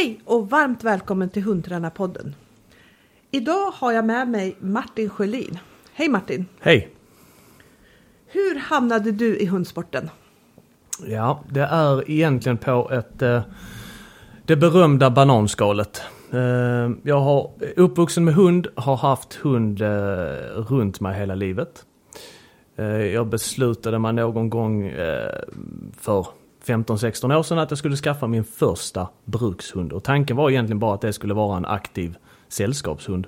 [0.00, 2.34] Hej och varmt välkommen till Hundtränarpodden.
[3.30, 5.58] Idag har jag med mig Martin Sjölin.
[5.92, 6.46] Hej Martin!
[6.60, 6.88] Hej!
[8.26, 10.10] Hur hamnade du i hundsporten?
[11.06, 13.22] Ja, det är egentligen på ett...
[13.22, 13.42] Eh,
[14.44, 16.02] det berömda bananskalet.
[16.32, 19.88] Eh, jag har uppvuxen med hund, har haft hund eh,
[20.54, 21.84] runt mig hela livet.
[23.12, 24.92] Jag beslutade mig någon gång
[25.98, 26.26] för
[26.74, 29.92] 15-16 år sedan att jag skulle skaffa min första brukshund.
[29.92, 32.16] Och tanken var egentligen bara att det skulle vara en aktiv
[32.48, 33.26] sällskapshund.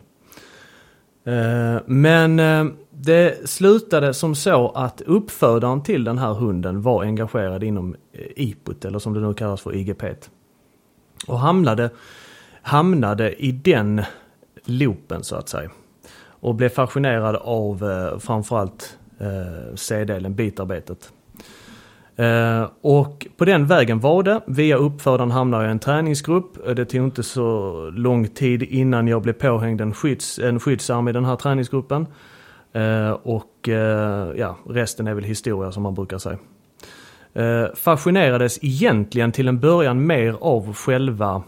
[1.25, 7.65] Eh, men eh, det slutade som så att uppfödaren till den här hunden var engagerad
[7.65, 10.05] inom eh, IPUT, eller som det nu kallas för IGP.
[11.27, 11.91] Och hamnade,
[12.63, 14.03] hamnade i den
[14.65, 15.71] loopen så att säga.
[16.25, 17.85] Och blev fascinerad av
[18.21, 18.99] framförallt
[19.75, 21.13] C-delen, bitarbetet.
[22.23, 24.41] Eh, och på den vägen var det.
[24.47, 26.67] Via uppfödaren hamnade jag i en träningsgrupp.
[26.69, 31.09] Eh, det tog inte så lång tid innan jag blev påhängd en, skydds, en skyddsarm
[31.09, 32.07] i den här träningsgruppen.
[32.73, 33.69] Eh, och
[34.37, 36.39] ja, resten är väl historia som man brukar säga.
[37.75, 41.43] fascinerades egentligen till en början mer av själva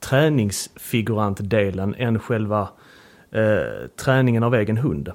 [0.00, 2.68] träningsfigurantdelen än själva
[4.04, 5.12] träningen av egen hund.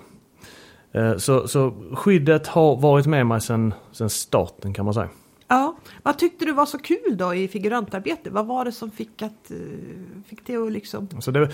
[0.91, 3.73] Eh, så, så skyddet har varit med mig sedan
[4.07, 5.09] starten kan man säga.
[5.47, 8.29] Ja, vad tyckte du var så kul då i figurantarbete?
[8.29, 9.57] Vad var det som fick, att, eh,
[10.27, 11.07] fick det att liksom...
[11.15, 11.49] Alltså det,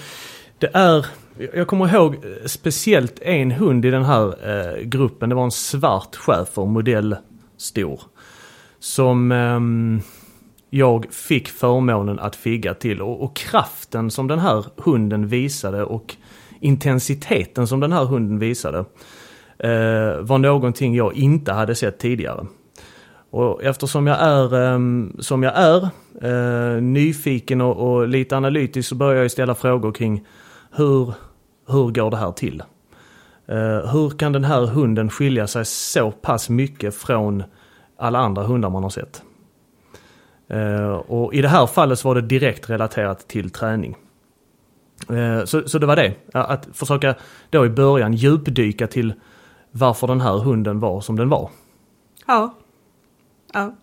[0.59, 1.05] det är,
[1.53, 5.29] jag kommer ihåg speciellt en hund i den här eh, gruppen.
[5.29, 7.15] Det var en svart schäfer, modell
[7.57, 8.01] stor.
[8.79, 9.59] Som eh,
[10.69, 16.15] jag fick förmånen att figga till och, och kraften som den här hunden visade och
[16.59, 18.85] intensiteten som den här hunden visade
[19.59, 22.45] eh, var någonting jag inte hade sett tidigare.
[23.29, 24.79] Och eftersom jag är eh,
[25.19, 25.89] som jag är,
[26.21, 30.25] eh, nyfiken och, och, lite analytisk så börjar jag ställa frågor kring
[30.71, 31.13] hur,
[31.67, 32.63] hur går det här till?
[33.47, 37.43] Eh, hur kan den här hunden skilja sig så pass mycket från
[37.97, 39.21] alla andra hundar man har sett?
[40.47, 43.95] Eh, och i det här fallet så var det direkt relaterat till träning.
[45.09, 47.15] Eh, så, så det var det, att försöka
[47.49, 49.13] då i början djupdyka till
[49.77, 51.49] varför den här hunden var som den var.
[52.25, 52.55] Ja.
[53.53, 53.73] ja.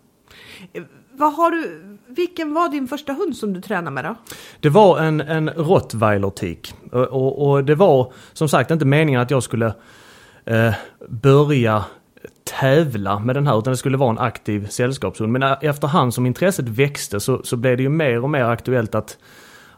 [1.13, 4.15] Vad har du, vilken var din första hund som du tränade med då?
[4.61, 6.75] Det var en, en rottweiler-tik.
[6.93, 9.75] Och, och, och, det var som sagt inte meningen att jag skulle
[10.45, 10.75] eh,
[11.09, 11.85] börja
[12.61, 15.33] tävla med den här utan det skulle vara en aktiv sällskapshund.
[15.33, 19.19] Men efterhand som intresset växte så, så blev det ju mer och mer aktuellt att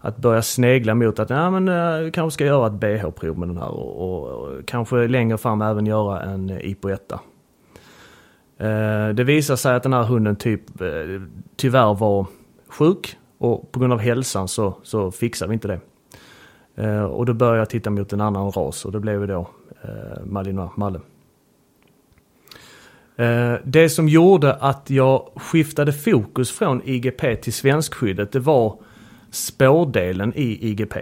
[0.05, 3.57] att börja snegla mot att ja, men, uh, kanske ska göra ett BH-prov med den
[3.57, 7.13] här och, och, och, kanske längre fram även göra en IPO 1.
[7.13, 10.89] Eh, det visar sig att den här hunden typ eh,
[11.57, 12.27] tyvärr var
[12.69, 15.81] sjuk och på grund av hälsan så, så fixade vi inte det.
[17.05, 19.49] Och då började jag titta mot en annan ras och det blev då
[19.85, 21.01] uh, Malinois Malle.
[23.65, 28.79] Det som gjorde att jag skiftade fokus från IGP till svenskskyddet det var
[29.35, 30.97] spårdelen i IGP.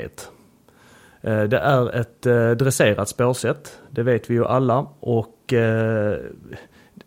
[1.21, 6.17] Eh, det är ett eh, dresserat spårsätt, det vet vi ju alla och eh,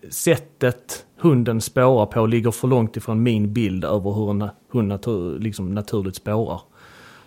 [0.09, 5.40] sättet hunden spårar på ligger för långt ifrån min bild över hur en hund natur,
[5.40, 6.62] liksom naturligt spårar.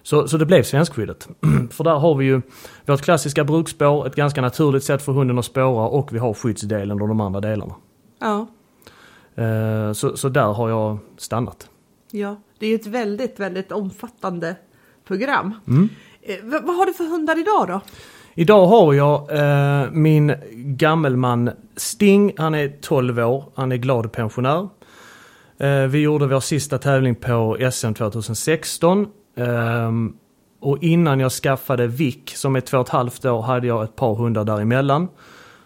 [0.03, 1.29] Så, så det blev svenskskyddet.
[1.71, 2.41] för där har vi ju
[2.87, 7.03] vårt klassiska brukspår, ett ganska naturligt sätt för hunden att spåra och vi har skyddsdelen
[7.03, 7.75] och de andra delarna.
[8.21, 8.47] Ja.
[9.95, 11.71] Så, så där har jag stannat.
[12.11, 14.57] Ja, det är ett väldigt, väldigt omfattande
[15.05, 15.55] program.
[15.67, 15.89] Mm.
[16.23, 17.81] Eh, vad har du för hundar idag då?
[18.35, 24.69] Idag har jag eh, min gammelman Sting, han är 12 år, han är glad pensionär.
[25.59, 29.07] Eh, vi gjorde vår sista tävling på SM 2016.
[29.37, 29.93] Eh,
[30.61, 33.97] och innan jag skaffade Vick som är två och ett halvt år hade jag ett
[33.97, 35.09] par hundar däremellan.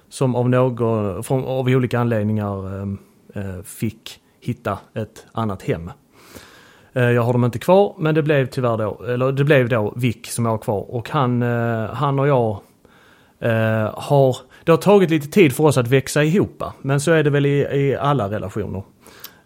[0.09, 2.89] Som av, någon, från, av olika anledningar eh,
[3.35, 5.91] eh, fick hitta ett annat hem.
[6.95, 9.93] Eh, jag har dem inte kvar men det blev tyvärr då, eller det blev då
[9.97, 12.61] Vick som jag har kvar och han, eh, han och jag
[13.39, 16.63] eh, har, det har tagit lite tid för oss att växa ihop.
[16.83, 18.83] Men så är det väl i, i alla relationer.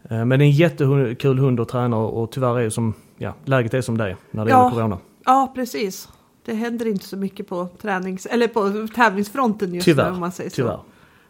[0.08, 3.80] Men det är en jättekul hund att träna och tyvärr är som, ja, läget är
[3.80, 4.98] som det är när det ja, gäller corona.
[5.24, 6.08] Ja, precis.
[6.44, 10.32] Det händer inte så mycket på tränings eller på tävlingsfronten just tyvärr, nu om man
[10.32, 10.70] säger tyvärr.
[10.70, 10.84] så.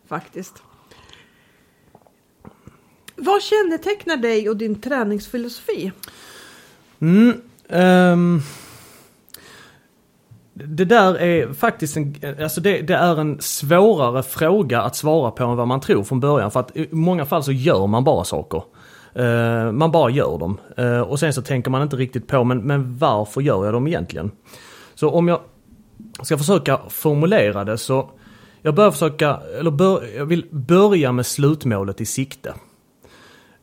[0.09, 0.63] Faktiskt.
[3.17, 5.93] Vad kännetecknar dig och din träningsfilosofi?
[7.01, 8.43] Mm, um,
[10.53, 15.45] det där är faktiskt en, alltså det, det, är en svårare fråga att svara på
[15.45, 16.51] än vad man tror från början.
[16.51, 18.63] För att i många fall så gör man bara saker.
[19.19, 20.61] Uh, man bara gör dem.
[20.79, 23.87] Uh, och sen så tänker man inte riktigt på, men, men varför gör jag dem
[23.87, 24.31] egentligen?
[24.95, 25.41] Så om jag
[26.23, 28.11] ska försöka formulera det så
[28.63, 32.55] jag börjar försöka, eller bör, jag vill börja med slutmålet i sikte.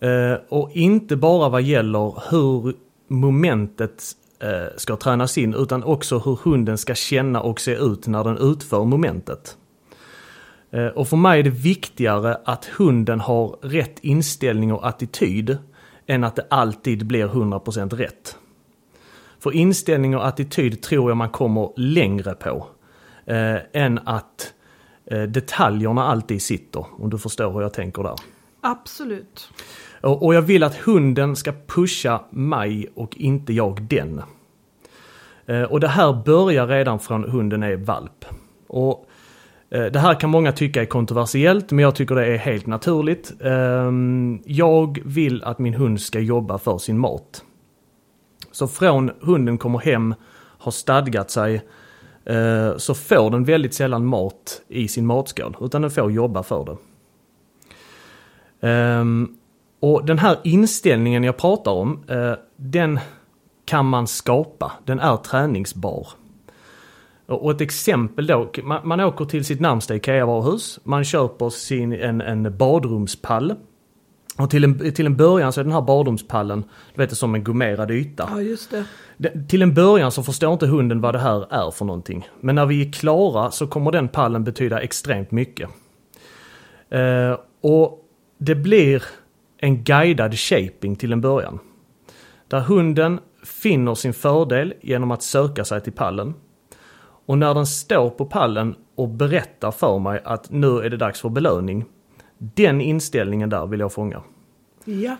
[0.03, 2.73] Eh, och inte bara vad gäller hur
[3.07, 4.03] momentet
[4.39, 8.37] eh, ska tränas in utan också hur hunden ska känna och se ut när den
[8.37, 9.57] utför momentet.
[10.71, 15.57] Eh, och för mig är det viktigare att hunden har rätt inställning och attityd
[16.07, 18.37] än att det alltid blir 100% rätt.
[19.39, 22.67] För inställning och attityd tror jag man kommer längre på
[23.25, 24.53] eh, än att
[25.05, 28.15] eh, detaljerna alltid sitter, om du förstår hur jag tänker där.
[28.61, 29.49] Absolut.
[30.03, 34.21] Och, jag vill att hunden ska pusha mig och inte jag den.
[35.45, 38.25] Eh, och det här börjar redan från hunden är valp.
[38.67, 39.05] Och
[39.69, 43.33] eh, det här kan många tycka är kontroversiellt, men jag tycker det är helt naturligt.
[43.41, 47.43] Ehm, jag vill att min hund ska jobba för sin mat.
[48.51, 50.15] Så från hunden kommer hem,
[50.57, 51.61] har stadgat sig,
[52.25, 56.65] eh, så får den väldigt sällan mat i sin matskål, utan den får jobba för
[56.65, 56.77] det.
[58.67, 59.37] Ehm,
[59.83, 62.99] och den här inställningen jag pratar om, eh, den
[63.65, 64.71] kan man skapa.
[64.85, 66.07] Den är träningsbar.
[67.27, 72.21] Och ett exempel då, man, man åker till sitt närmsta IKEA-varuhus, man köper sin, en,
[72.21, 73.55] en badrumspall.
[74.37, 76.63] Och till en, till en början så är den här badrumspallen,
[76.95, 78.29] du vet det som en gommerad yta.
[78.31, 78.85] Ja, just det.
[79.17, 82.27] Det- Till en början så förstår inte hunden vad det här är för någonting.
[82.41, 85.69] Men när vi är klara så kommer den pallen betyda extremt mycket.
[86.89, 87.99] Eh, och
[88.37, 89.03] det blir
[89.63, 91.59] en guidad shaping till en början.
[92.47, 96.33] Där hunden finner sin fördel genom att söka sig till pallen.
[97.25, 101.21] Och när den står på pallen och berättar för mig att nu är det dags
[101.21, 101.85] för belöning.
[102.37, 104.21] Den inställningen där vill jag fånga.
[104.85, 105.11] Ja.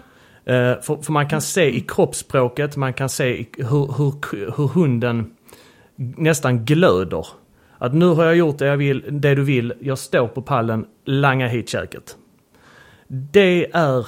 [0.46, 5.34] Eh, för, för man kan se i kroppsspråket, man kan se hur, hur, hur hunden
[5.96, 7.28] nästan glöder.
[7.78, 10.86] Att nu har jag gjort det, jag vill, det du vill, jag står på pallen,
[11.06, 12.18] langa hit käket.
[13.08, 14.08] Det är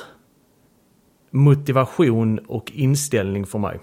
[1.36, 3.80] motivation och inställning för mig.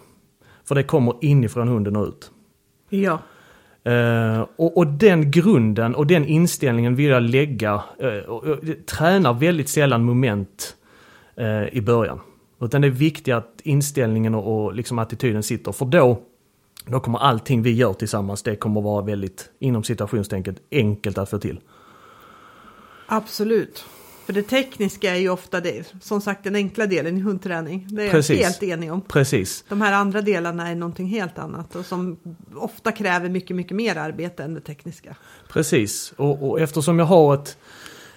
[0.64, 2.31] För det kommer inifrån hunden och ut.
[2.88, 3.19] Ja.
[3.84, 9.34] Eh, och, och den grunden och den inställningen vill jag lägga, eh, och, och, tränar
[9.34, 10.76] väldigt sällan moment
[11.37, 12.20] eh, i början.
[12.60, 16.22] Utan det är viktigt att inställningen och, och liksom attityden sitter, för då,
[16.87, 21.38] då kommer allting vi gör tillsammans, det kommer vara väldigt, inom citationstänket, enkelt att få
[21.38, 21.60] till.
[23.06, 23.84] Absolut.
[24.26, 27.86] För det tekniska är ju ofta det, som sagt den enkla delen i hundträning.
[27.90, 28.40] Det är jag Precis.
[28.40, 29.00] helt enig om.
[29.00, 29.64] Precis.
[29.69, 32.16] De här andra delarna är någonting helt annat och som
[32.54, 35.16] ofta kräver mycket, mycket mer arbete än det tekniska.
[35.48, 37.56] Precis, och, och eftersom jag har ett,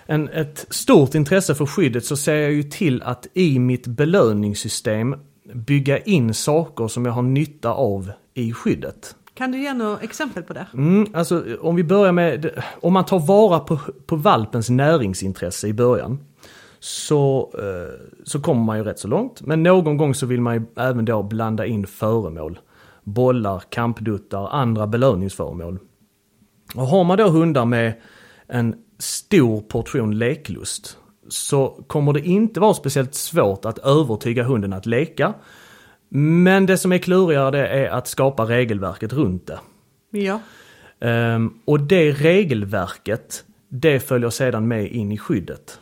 [0.06, 5.16] en, ett stort intresse för skyddet så ser jag ju till att i mitt belöningssystem
[5.54, 9.16] bygga in saker som jag har nytta av i skyddet.
[9.36, 10.68] Kan du ge några exempel på det?
[10.74, 15.74] Mm, alltså om vi börjar med, om man tar vara på, på valpens näringsintresse i
[15.74, 16.20] början
[16.80, 19.42] så, eh, så kommer man ju rätt så långt.
[19.42, 22.60] Men någon gång så vill man ju även då blanda in föremål.
[23.04, 25.80] Bollar, kampduttar, andra belöningsföremål.
[26.76, 28.02] Och har man då hundar med
[28.48, 30.98] en stor portion leklust
[31.28, 35.34] så kommer det inte vara speciellt svårt att övertyga hunden att leka.
[36.18, 39.60] Men det som är klurigare det är att skapa regelverket runt det.
[40.19, 40.40] Ja.
[41.00, 45.80] Ehm, och det regelverket, det följer sedan med in i skyddet.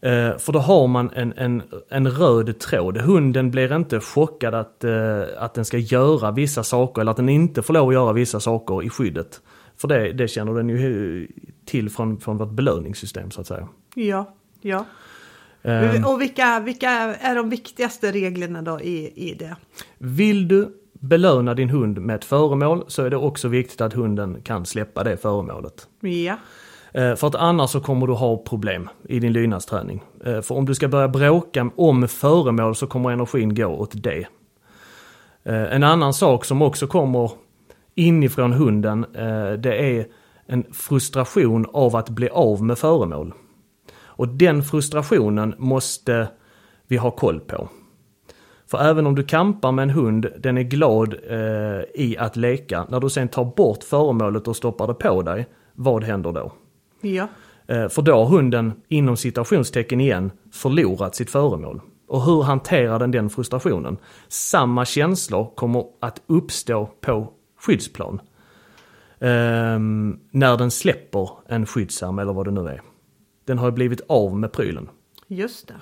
[0.00, 2.96] Eh, för då har man en, en, en röd tråd.
[2.96, 7.28] Hunden blir inte chockad att, eh, att den ska göra vissa saker eller att den
[7.28, 9.40] inte får lov att göra vissa saker i skyddet.
[9.76, 11.28] För det, det känner den ju
[11.64, 13.68] till från, från vårt belöningssystem så att säga.
[13.94, 14.34] Ja.
[14.60, 14.84] Ja.
[15.64, 16.90] Ehm, Och vilka, vilka
[17.20, 19.56] är de viktigaste reglerna då i, i det?
[19.98, 24.42] Vill du belöna din hund med ett föremål så är det också viktigt att hunden
[24.42, 25.88] kan släppa det föremålet.
[26.00, 26.36] Ja.
[26.92, 30.02] Eh, För att annars så kommer du ha problem i din lydnadsträning.
[30.24, 34.26] Eh, För om du ska börja bråka om föremål så kommer energin gå åt det.
[35.46, 37.30] En annan sak som också kommer
[37.94, 39.06] inifrån hunden
[39.58, 40.06] det är
[40.46, 43.32] en frustration av att bli av med föremål.
[44.16, 46.28] Och den frustrationen måste
[46.86, 47.68] vi ha koll på.
[48.66, 52.86] För även om du kampar med en hund, den är glad eh, i att leka.
[52.88, 56.52] När du sen tar bort föremålet och stoppar det på dig, vad händer då?
[57.00, 57.28] Ja.
[57.66, 61.80] Eh, för då har hunden, inom citationstecken igen, förlorat sitt föremål.
[62.08, 63.96] Och hur hanterar den den frustrationen?
[64.28, 68.20] Samma känslor kommer att uppstå på skyddsplan.
[69.20, 72.80] Ehm, när den släpper en skyddsarm eller vad det nu är.
[73.44, 74.88] Den har blivit av med prylen.
[75.28, 75.74] Just det.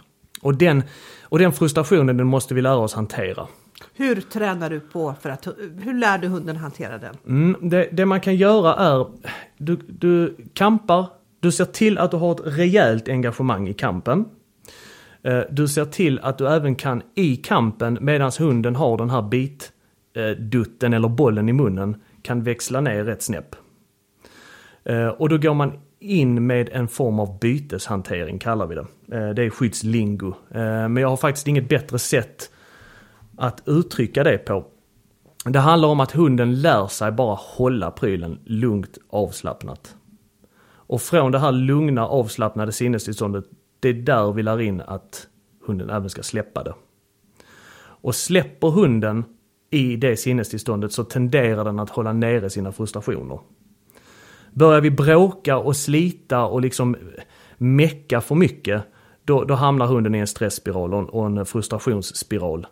[0.42, 0.82] Och den,
[1.22, 3.46] och den frustrationen den måste vi lära oss hantera.
[3.94, 5.48] Hur tränar du på för att,
[5.82, 7.16] hur lär du hunden hantera den?
[7.26, 9.06] Mm, det, det man kan göra är,
[9.58, 11.06] du, du kampar,
[11.40, 14.24] du ser till att du har ett rejält engagemang i kampen.
[15.22, 19.22] Eh, Du ser till att du även kan i kampen medan hunden har den här
[19.22, 23.56] bitdutten eller bollen i munnen kan växla ner ett snäpp.
[24.84, 25.72] Eh, Och då går man
[26.02, 28.86] in med en form av byteshantering kallar vi det.
[29.16, 30.28] Eh, det är skyddslingo.
[30.28, 32.50] Eh, men jag har faktiskt inget bättre sätt
[33.36, 34.64] att uttrycka det på.
[35.44, 39.96] Det handlar om att hunden lär sig bara hålla prylen lugnt avslappnat.
[40.92, 43.44] Och från det här lugna avslappnade sinnestillståndet,
[43.80, 45.26] det är där vi lär in att
[45.66, 46.74] hunden även ska släppa det.
[47.84, 49.24] Och släpper hunden
[49.70, 53.38] i det sinnestillståndet så tenderar den att hålla nere sina frustrationer.
[54.54, 56.96] Börjar vi bråka och slita och liksom
[57.58, 58.82] mecka för mycket,
[59.24, 62.66] då, då hamnar hunden i en stressspiral och en, och en frustrationsspiral.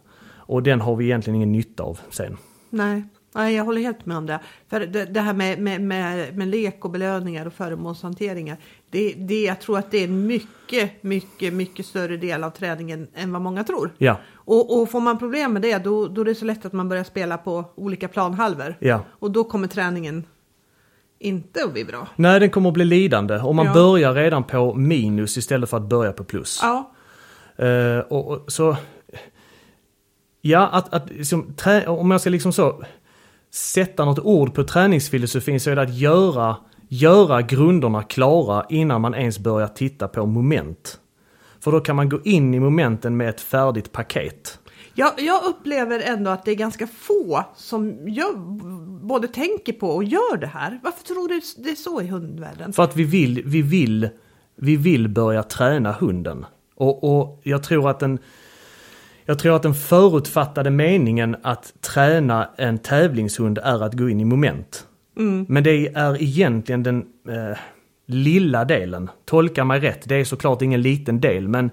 [0.51, 2.37] Och den har vi egentligen ingen nytta av sen.
[2.71, 4.41] Nej, nej jag håller helt med om det.
[4.69, 8.57] För det, det här med, med, med, med lek och belöningar och föremålshanteringar.
[8.91, 13.09] Det, det, jag tror att det är en mycket, mycket, mycket större del av träningen
[13.15, 13.91] än vad många tror.
[13.99, 16.73] Ja, Och, och får man problem med det, då, då är det så lätt att
[16.73, 18.77] man börjar spela på olika planhalvor.
[18.81, 19.05] ja.
[19.11, 20.25] Och då kommer träningen
[21.21, 22.09] inte att bli bra.
[22.17, 23.73] Nej, den kommer att bli lidande om man Ja.
[23.75, 26.59] börjar redan på minus istället för att börja på plus.
[26.63, 26.93] Ja,
[27.57, 28.77] Eh, och, och, så...
[30.41, 32.83] Ja, att, att liksom, trä, om jag ska liksom så
[33.55, 36.57] sätta något ord på träningsfilosofin så är det att göra,
[36.89, 41.01] göra grunderna klara innan man ens börjar titta på moment.
[41.61, 44.59] För då kan man gå in i momenten med ett färdigt paket.
[45.01, 48.37] Jag, jag upplever ändå att det är ganska få som gör,
[49.07, 50.81] både tänker på och gör det här.
[50.83, 52.73] Varför tror du det är så i hundvärlden?
[52.73, 54.09] För att vi vill, vi vill,
[54.57, 56.47] vi vill börja träna hunden.
[56.75, 58.19] Och, och jag tror att den
[59.25, 64.25] jag tror att den förutfattade meningen att träna en tävlingshund är att gå in i
[64.25, 64.87] moment.
[65.49, 67.59] Men det är egentligen den eh,
[68.07, 69.11] lilla delen.
[69.25, 71.71] Tolka mig rätt, det är såklart ingen liten del men,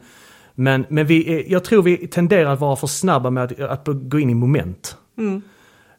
[0.60, 3.88] men, men vi är, jag tror vi tenderar att vara för snabba med att, att
[3.88, 4.98] gå in i moment.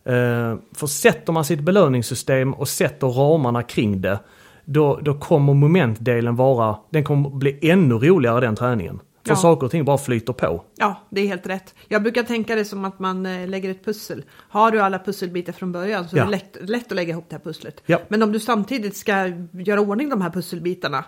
[0.04, 4.18] Eh, för sätter man sitt belöningssystem och sätter ramarna kring det,
[4.64, 9.00] då, då kommer momentdelen vara, den kommer bli ännu roligare den träningen.
[9.24, 9.36] För Ja.
[9.36, 10.64] saker och ting bara flyter på.
[10.76, 11.74] Ja, det är helt rätt.
[11.88, 14.24] Jag brukar tänka det som att man eh, lägger ett pussel.
[14.34, 16.24] Har du alla pusselbitar från början så är Ja.
[16.24, 17.82] det lätt, lätt att lägga ihop det här pusslet.
[17.86, 17.98] Ja.
[18.08, 21.04] Men om du samtidigt ska göra ordning de här pusselbitarna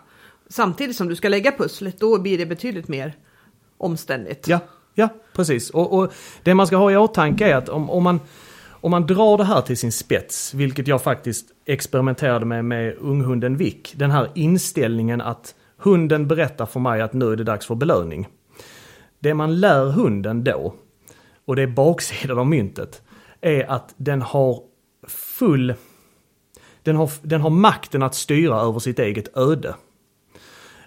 [0.48, 3.14] samtidigt som du ska lägga pusslet, då blir det betydligt mer
[3.80, 4.48] omständigt.
[4.48, 4.58] Ja,
[4.94, 5.70] ja precis.
[5.70, 8.20] Och, och det man ska ha i åtanke är att om, om, man,
[8.70, 13.56] om man drar det här till sin spets, vilket jag faktiskt experimenterade med med unghunden
[13.56, 17.74] Vick, den här inställningen att hunden berättar för mig att nu är det dags för
[17.74, 18.28] belöning.
[19.18, 20.74] Det man lär hunden då,
[21.44, 23.02] och det är baksidan av myntet,
[23.40, 24.62] är att den har
[25.08, 25.74] full...
[26.82, 29.74] Den har, den har makten att styra över sitt eget öde.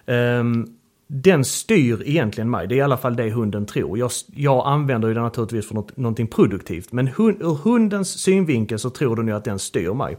[0.06, 0.76] Um,
[1.22, 3.98] den styr egentligen mig, det är i alla fall det hunden tror.
[3.98, 8.78] Jag, jag använder ju den naturligtvis för något, någonting produktivt, men hund, ur hundens synvinkel
[8.78, 10.16] så tror den ju att den styr mig.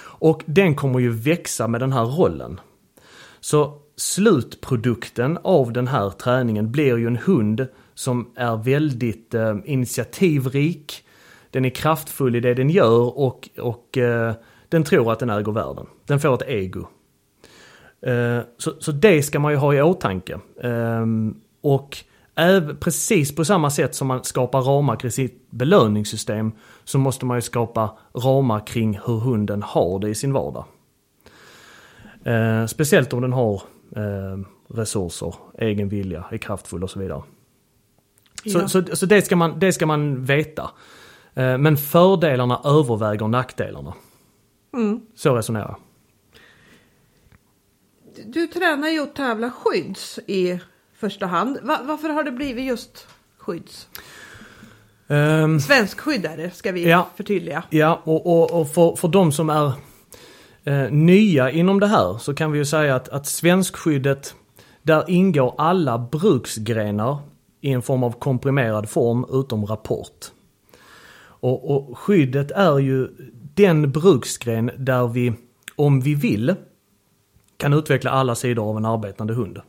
[0.00, 2.60] Och den kommer ju växa med den här rollen.
[3.40, 11.04] Så slutprodukten av den här träningen blir ju en hund som är väldigt eh, initiativrik,
[11.50, 14.34] den är kraftfull i det den gör och, och eh,
[14.68, 15.86] den tror att den äger världen.
[16.06, 16.86] Den får ett ego.
[18.06, 20.38] Eh, så, så det ska man ju ha i åtanke.
[20.62, 21.98] Ehm, och
[22.80, 26.52] precis på samma sätt som man skapar ramar kring sitt belöningssystem
[26.84, 30.64] så måste man ju skapa ramar kring hur hunden har det i sin vardag.
[32.24, 33.54] Eh, speciellt om den har
[33.96, 37.22] eh, resurser, egen vilja, är kraftfull och så vidare.
[38.52, 38.68] Så, Ja.
[38.68, 40.70] så, så det, ska man, det ska man veta.
[41.34, 43.94] Eh, men fördelarna överväger nackdelarna.
[44.76, 45.00] Mm.
[45.14, 45.76] Så resonerar jag.
[48.26, 50.60] Du tränar ju att tävla skydds i
[50.94, 51.58] första hand.
[51.62, 53.06] Va- varför har det blivit just
[53.38, 53.88] skydds?
[55.08, 57.08] Ehm, Svensk skydd är det, ska vi Ja.
[57.16, 57.64] förtydliga.
[57.70, 59.72] Ja, och, och, och för, för de som är
[60.64, 64.34] eh, nya inom det här så kan vi ju säga att, att svenskskyddet,
[64.82, 67.18] där ingår alla bruksgrenar
[67.60, 70.26] i en form av komprimerad form utom rapport.
[71.26, 73.08] Och, och skyddet är ju
[73.54, 75.32] den bruksgren där vi,
[75.76, 76.54] om vi vill,
[77.56, 79.60] kan utveckla alla sidor av en arbetande hund.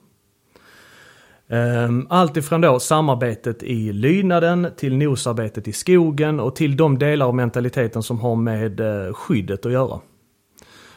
[1.50, 7.26] Ehm, allt ifrån då samarbetet i lydnaden till nosarbetet i skogen och till de delar
[7.26, 10.00] av mentaliteten som har med eh, skyddet att göra.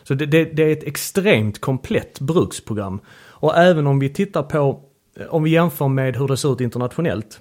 [0.02, 3.00] Så det, det, det är ett extremt komplett bruksprogram.
[3.30, 4.80] Och även om vi tittar på
[5.16, 7.40] eh, om vi jämför med hur det ser ut internationellt.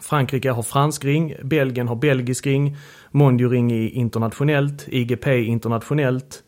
[0.00, 2.76] Frankrike har fransk ring, Belgien har belgisk ring,
[3.10, 6.42] Mondio ring är internationellt, IGP internationellt.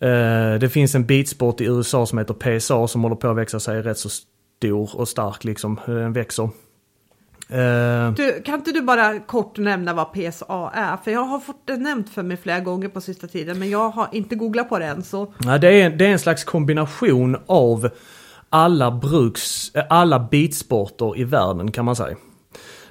[0.00, 3.60] Eh, det finns en beatsport i USA som heter PSA som håller på att växa
[3.60, 5.80] sig rätt så stor och stark liksom.
[5.86, 6.50] Den växer.
[7.48, 10.96] Eh, du, kan inte du bara kort nämna vad PSA är?
[10.96, 13.90] För jag har fått det nämnt för mig flera gånger på sista tiden men jag
[13.90, 15.02] har inte googlat på det än.
[15.02, 15.32] Så...
[15.38, 17.88] Ja, det, är, det är en slags kombination av
[18.50, 22.16] alla bruks, alla beatsporter i världen kan man säga.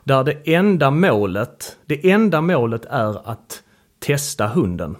[0.04, 3.64] Där det enda målet, det enda målet är att
[4.00, 4.96] testa hunden.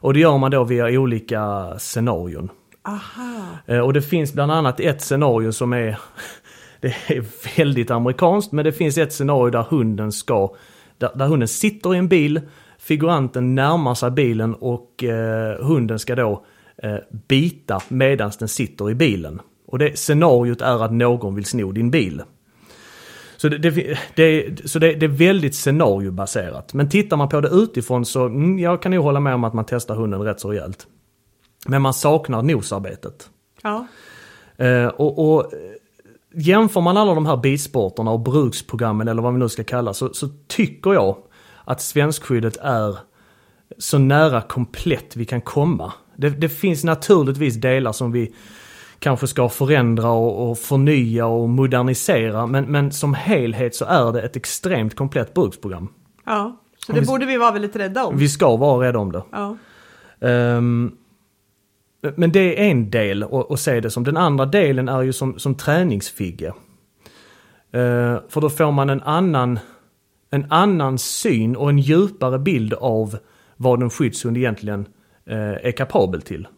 [0.00, 2.50] Och det gör man då via olika scenarion.
[2.82, 3.46] Aha.
[3.66, 5.98] Eh, och det finns bland annat ett scenario som är,
[6.80, 10.54] det är väldigt amerikanskt, men det finns ett scenario där hunden ska,
[10.98, 12.40] där, där hunden sitter i en bil,
[12.78, 16.44] figuranten närmar sig bilen och eh, hunden ska då
[16.82, 16.96] eh,
[17.28, 19.40] bita medan den sitter i bilen.
[19.66, 22.22] Och det scenariot är att någon vill sno din bil.
[23.40, 26.74] Så det, det, det, så det, är väldigt scenariobaserat.
[26.74, 29.54] Men tittar man på det utifrån så, mm, jag kan nog hålla med om att
[29.54, 30.86] man testar hunden rätt så rejält.
[31.66, 33.30] Men man saknar nosarbetet.
[33.62, 33.86] Ja.
[34.56, 35.52] Eh, och, och
[36.34, 40.14] jämför man alla de här bilsporterna och bruksprogrammen eller vad vi nu ska kalla så,
[40.14, 41.16] så tycker jag
[41.64, 42.98] att svenskskyddet är
[43.78, 45.92] så nära komplett vi kan komma.
[46.16, 48.34] Det, det finns naturligtvis delar som vi
[48.98, 52.46] kanske ska förändra och, och förnya och modernisera.
[52.46, 55.88] Men, men som helhet så är det ett extremt komplett bruksprogram.
[56.24, 58.18] Ja, så det vi, borde vi vara väldigt rädda om.
[58.18, 59.22] Vi ska vara rädda om det.
[59.32, 59.56] Ja.
[60.20, 60.96] Um,
[62.16, 64.04] men det är en del att se det som.
[64.04, 66.48] Den andra delen är ju som, som träningsfigge.
[67.74, 69.58] Uh, för då får man en annan,
[70.30, 73.18] en annan syn och en djupare bild av
[73.56, 74.80] vad en skyddshund egentligen
[75.30, 76.48] uh, är kapabel till.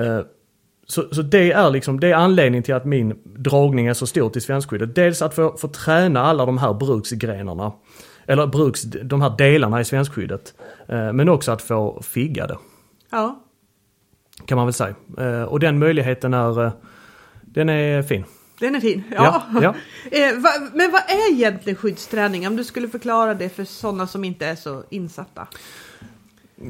[0.00, 0.20] Uh,
[0.92, 4.30] så, så det är liksom, det är anledningen till att min dragning är så stor
[4.30, 4.94] till svenskskyddet.
[4.94, 7.72] Dels att få, få träna alla de här bruksgrenarna.
[8.26, 10.54] Eller bruks, de här delarna i svenskskyddet.
[10.88, 12.58] Eh, men också att få figga det.
[13.10, 13.42] Ja.
[14.46, 14.94] Kan man väl säga.
[15.18, 16.72] Eh, och den möjligheten är, eh,
[17.42, 18.24] den är fin.
[18.60, 19.42] Den är fin, ja.
[19.54, 19.74] ja, ja.
[20.74, 22.46] Men vad är egentligen skyddsträning?
[22.46, 25.46] Om du skulle förklara det för sådana som inte är så insatta.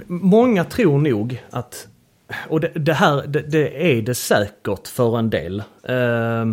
[0.06, 1.88] Många tror nog att
[2.48, 5.62] och det, det här, det, det, är det säkert för en del.
[5.82, 6.46] Eh,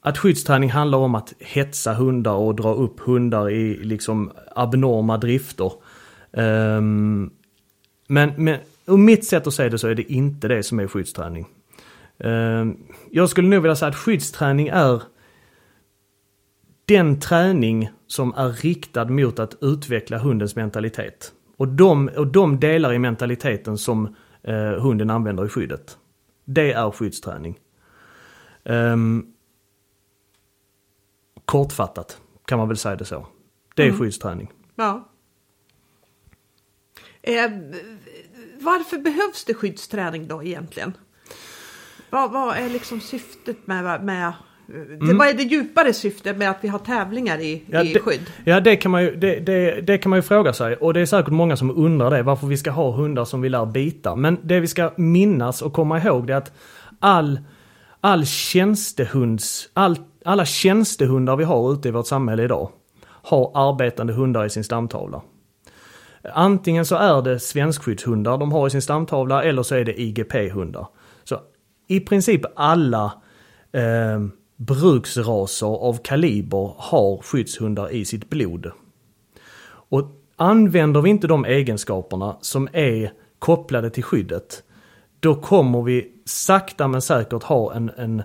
[0.00, 5.72] att skyddsträning handlar om att hetsa hundar och dra upp hundar i liksom abnorma drifter.
[6.32, 6.80] Eh,
[8.08, 10.86] men, men ur mitt sätt att se det så är det inte det som är
[10.86, 11.46] skyddsträning.
[12.18, 12.64] Eh,
[13.10, 15.02] jag skulle nog vilja säga att skyddsträning är
[16.84, 21.32] den träning som är riktad mot att utveckla hundens mentalitet.
[21.62, 25.98] Och de, och de delar i mentaliteten som eh, hunden använder i skyddet.
[26.44, 27.58] Det är skyddsträning.
[28.64, 29.34] Um,
[31.44, 33.26] kortfattat kan man väl säga det så.
[33.74, 33.98] Det är mm.
[33.98, 34.52] skyddsträning.
[34.74, 35.08] Ja.
[37.22, 37.50] Eh,
[38.60, 40.96] varför behövs det skyddsträning då egentligen?
[42.10, 44.32] Vad, vad är liksom syftet med, med
[44.72, 45.18] Mm.
[45.18, 48.20] Vad är det djupare syftet med att vi har tävlingar i, ja, i skydd?
[48.44, 50.76] ja, det kan, man ju, det, det, det, kan man ju fråga sig.
[50.76, 53.48] Och det är säkert många som undrar det, varför vi ska ha hundar som vi
[53.48, 54.16] lär bita.
[54.16, 56.52] Men det vi ska minnas och komma ihåg det är att
[57.00, 57.40] all,
[58.00, 62.70] all tjänstehunds, all, alla tjänstehundar vi har ute i vårt samhälle idag
[63.04, 65.22] har arbetande hundar i sin stamtavla.
[66.34, 70.86] Antingen så är det svenskskyddshundar de har i sin stamtavla eller så är det IGP-hundar.
[71.24, 71.40] Så
[71.88, 73.04] i princip alla
[73.72, 74.20] eh,
[74.56, 78.70] bruksraser av kaliber har skyddshundar i sitt blod.
[79.64, 84.62] Och använder vi inte de egenskaperna som är kopplade till skyddet,
[85.20, 88.22] då kommer vi sakta men säkert ha en, en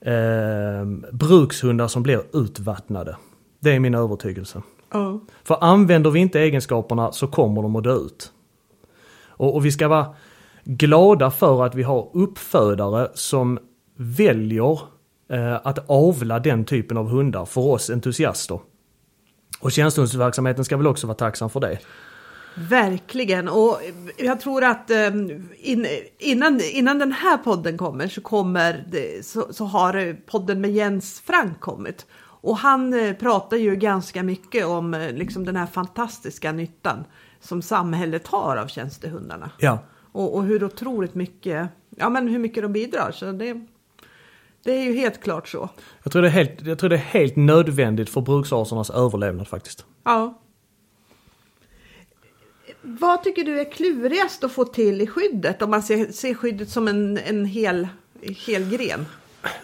[0.00, 3.16] eh, brukshundar som blir utvattnade.
[3.60, 4.62] Det är min övertygelse.
[4.92, 5.16] Oh.
[5.44, 8.32] För använder vi inte egenskaperna så kommer de att dö ut.
[9.26, 10.14] Och, och vi ska vara
[10.64, 13.58] glada för att vi har uppfödare som
[13.96, 14.80] väljer
[15.62, 18.60] att avla den typen av hundar för oss entusiaster.
[19.60, 21.78] Och tjänstehundsverksamheten ska väl också vara tacksam för det.
[22.54, 23.80] Verkligen och
[24.16, 25.10] jag tror att eh,
[26.18, 31.20] innan, innan den här podden kommer så, kommer det, så, så har podden med Jens
[31.20, 32.06] Frank kommit.
[32.40, 37.04] Och han eh, pratar ju ganska mycket om liksom den här fantastiska nyttan
[37.40, 39.50] som samhället har av tjänstehundarna.
[39.58, 39.78] Ja.
[40.12, 43.12] Och, och hur otroligt mycket, ja men hur mycket de bidrar.
[43.12, 43.66] Så det,
[44.64, 45.68] det är ju helt klart så.
[46.02, 49.84] Jag tror det är helt, jag tror det är helt nödvändigt för bruksrasernas överlevnad faktiskt.
[50.04, 50.38] Ja.
[52.82, 56.68] Vad tycker du är klurigast att få till i skyddet om man ser, ser skyddet
[56.68, 57.88] som en, en hel,
[58.22, 59.06] hel gren?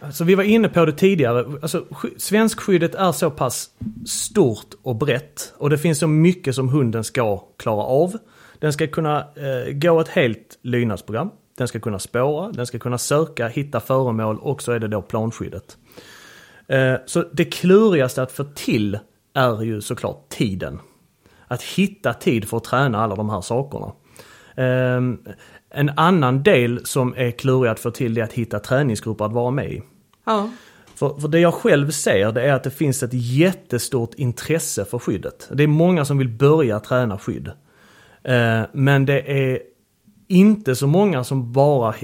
[0.01, 3.71] alltså vi var inne på det tidigare, alltså sk- svenskskyddet är så pass
[4.07, 8.19] stort och brett och det finns så mycket som hunden ska klara av.
[8.59, 12.99] Den ska kunna eh, gå ett helt lydnadsprogram, den ska kunna spåra, den ska kunna
[12.99, 15.77] söka, hitta föremål och så är det då planskyddet.
[16.67, 18.99] Eh, så det klurigaste att få till
[19.35, 20.79] är ju såklart tiden.
[21.49, 23.93] Att hitta tid för att träna alla de här sakerna.
[24.57, 25.19] Ehm,
[25.71, 29.51] en annan del som är klurig att få till är att hitta träningsgrupper att vara
[29.51, 29.83] med i.
[30.25, 30.51] Ja.
[30.95, 34.99] För, för det jag själv ser det är att det finns ett jättestort intresse för
[34.99, 35.49] skyddet.
[35.53, 37.51] Det är många som vill börja träna skydd.
[38.23, 39.59] Eh, men det är
[40.29, 41.95] inte så många som bara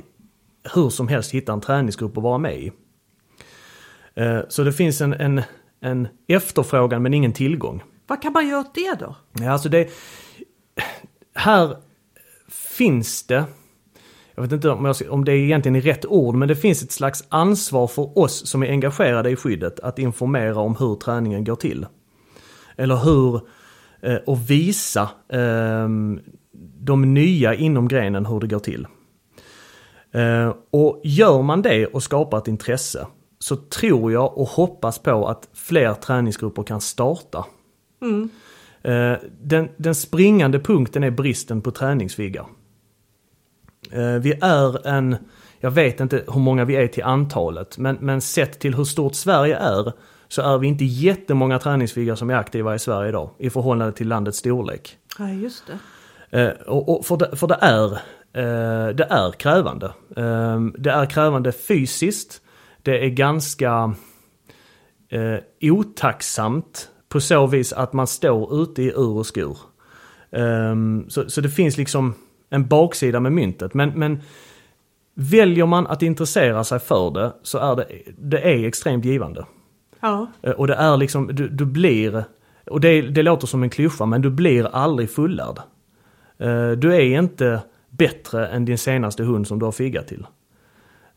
[0.75, 2.73] hur som helst hittar en träningsgrupp att vara med i.
[4.15, 5.43] Eh, så det finns en, en,
[5.81, 7.83] en efterfrågan men ingen tillgång.
[8.07, 9.17] Vad kan man göra åt det då?
[9.33, 9.89] Ja, alltså det...
[11.35, 11.77] Här
[12.49, 13.45] finns det,
[14.35, 16.93] jag vet inte om, jag, om det egentligen är rätt ord, men det finns ett
[16.93, 21.57] slags ansvar för oss som är engagerade i skyddet att informera om hur träningen går
[21.57, 21.87] till.
[22.77, 23.41] Eller hur,
[24.03, 25.89] eh, och visa eh,
[26.81, 28.87] de nya inom grenen hur det går till.
[30.13, 33.07] Eh, och gör man det och skapar ett intresse
[33.39, 37.45] så tror jag och hoppas på att fler träningsgrupper kan starta.
[38.83, 42.47] Eh, den, den springande punkten är bristen på träningsviggar.
[43.91, 45.17] Eh, vi är en,
[45.61, 49.15] jag vet inte hur många vi är till antalet, men, men sett till hur stort
[49.15, 49.93] Sverige är
[50.29, 54.09] så är vi inte jättemånga träningsviggar som är aktiva i Sverige idag i förhållande till
[54.09, 54.99] landets storlek.
[55.19, 55.79] Ja, just det.
[56.31, 57.93] Eh, och, och för, det, för det är,
[58.33, 59.87] eh, det är krävande.
[60.17, 62.43] Eh, det är krävande fysiskt.
[62.83, 63.95] Det är ganska
[65.09, 69.59] eh, otacksamt på så vis att man står ute i ur och skor.
[70.31, 70.75] Eh,
[71.09, 72.15] så, det finns liksom
[72.51, 73.75] en baksida med myntet.
[73.75, 74.21] Men, men
[75.15, 77.87] väljer man att intressera sig för det så är det,
[78.19, 79.47] det är extremt givande.
[80.01, 80.27] Ja.
[80.57, 82.25] Och det är liksom, du, du blir,
[82.67, 85.59] och det, det låter som en klyscha, men du blir aldrig fullärd.
[86.41, 90.27] Eh, Du är inte bättre än din senaste hund som du har figgat till.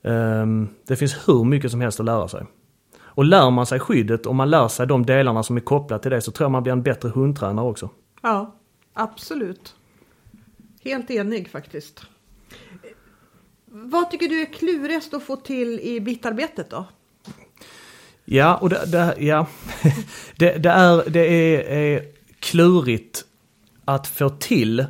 [0.03, 2.45] Ehm, Det finns hur mycket som helst att lära sig.
[3.15, 6.11] Och lär man sig skyddet och man lär sig de delarna som är kopplade till
[6.11, 7.89] det så tror jag man blir en bättre hundtränare också.
[8.21, 8.55] Ja,
[8.93, 9.75] absolut.
[10.83, 12.05] Helt enig faktiskt.
[13.65, 16.85] Vad tycker du är klurigast att få till i bittarbetet då?
[18.25, 19.47] Ja, och det, det, ja.
[20.37, 22.05] det, det är, det är, är
[22.39, 23.25] klurigt
[23.85, 24.85] att få till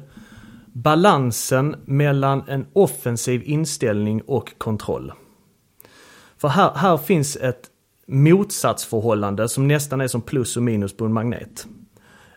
[0.73, 5.13] balansen mellan en offensiv inställning och kontroll.
[6.37, 7.69] För här, här finns ett
[8.07, 11.67] motsatsförhållande som nästan är som plus och minus på en magnet.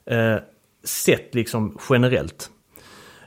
[0.06, 0.36] Eh,
[0.84, 2.50] sett liksom generellt.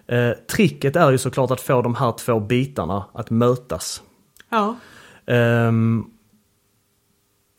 [0.08, 4.04] Eh, tricket är ju såklart att få de här två bitarna att mötas.
[4.50, 4.76] Ja,
[5.30, 6.06] Ehm,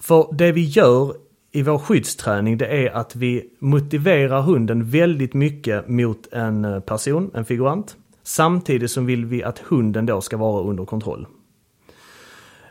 [0.00, 1.16] för det vi gör
[1.52, 7.30] i vår skyddsträning det är att vi motiverar hunden väldigt mycket mot en eh, person,
[7.34, 7.96] en figurant.
[8.22, 11.26] Samtidigt som vill vi att hunden då ska vara under kontroll.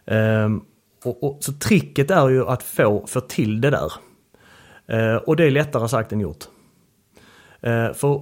[0.06, 0.62] Ehm,
[1.04, 3.94] och, och, så tricket är ju att få, få till det där.
[4.88, 6.46] Ehm, och det är lättare sagt än gjort.
[7.62, 8.22] Ehm, för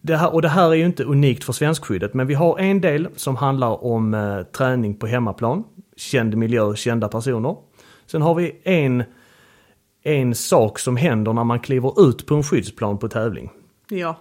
[0.00, 2.80] det här, och det här är ju inte unikt för svenskskyddet, men vi har en
[2.80, 5.64] del som handlar om eh, träning på hemmaplan.
[5.96, 7.56] Känd miljö, kända personer.
[8.06, 9.04] Sen har vi en,
[10.02, 13.50] en sak som händer när man kliver ut på en skyddsplan på tävling.
[13.88, 14.16] ja,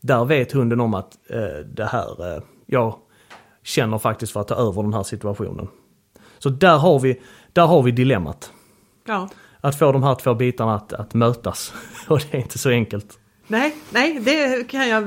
[0.00, 2.96] Där vet hunden om att eh, det här, eh, jag
[3.62, 5.68] känner faktiskt för att ta över den här situationen.
[6.38, 7.20] Så där har vi,
[7.52, 8.52] där har vi dilemmat.
[9.06, 9.28] ja.
[9.60, 11.72] Att få de här två bitarna att, att mötas.
[12.08, 13.18] Och det är inte så enkelt.
[13.46, 15.02] Nej, nej, det kan jag,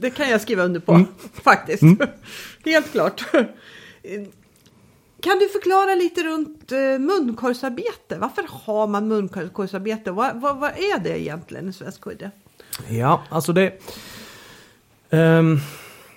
[0.00, 1.04] det kan jag skriva under på
[1.44, 1.82] faktiskt.
[2.64, 3.24] Helt klart.
[5.22, 8.18] Kan du förklara lite runt eh, munkorgsarbete?
[8.18, 10.10] Varför har man munkorgsarbete?
[10.10, 12.30] Vad, vad, vad är det egentligen i svensk kudde?
[12.88, 13.72] Ja, alltså det...
[15.10, 15.60] Um,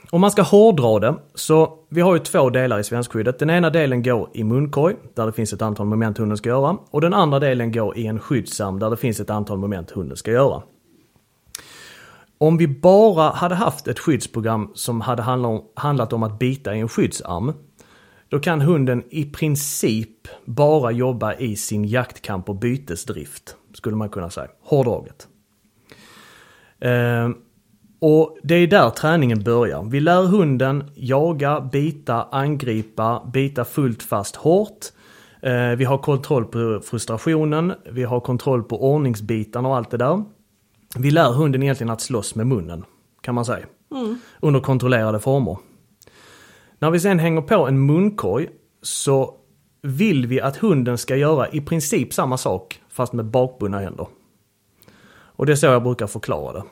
[0.09, 3.39] om man ska hårdra det, så vi har ju två delar i svenskskyddet.
[3.39, 6.77] Den ena delen går i munkorg, där det finns ett antal moment hunden ska göra.
[6.89, 10.17] Och den andra delen går i en skyddsarm, där det finns ett antal moment hunden
[10.17, 10.61] ska göra.
[12.37, 16.75] Om vi bara hade haft ett skyddsprogram som hade handlat om, handlat om att bita
[16.75, 17.53] i en skyddsarm,
[18.33, 24.29] då kan hunden i princip bara jobba i sin jaktkamp och bytesdrift, skulle man kunna
[24.29, 24.47] säga.
[24.63, 25.27] Hårdraget.
[26.79, 27.35] Ehm,
[27.99, 29.83] och det är där träningen börjar.
[29.83, 34.85] Vi lär hunden jaga, bita, angripa, bita fullt fast hårt.
[35.41, 40.23] Eh, vi har kontroll på frustrationen, vi har kontroll på ordningsbitarna och allt det där.
[40.97, 42.83] Vi lär hunden egentligen att slåss med munnen,
[43.21, 43.65] kan man säga.
[44.41, 45.57] Under kontrollerade former.
[46.83, 48.49] När vi sen hänger på en munkorg
[48.81, 49.35] så
[49.81, 54.07] vill vi att hunden ska göra i princip samma sak fast med bakbundna händer.
[55.11, 56.63] Och det är så jag brukar förklara det.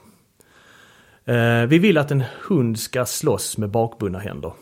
[1.34, 4.54] Eh, vi vill att en hund ska slåss med bakbundna händer.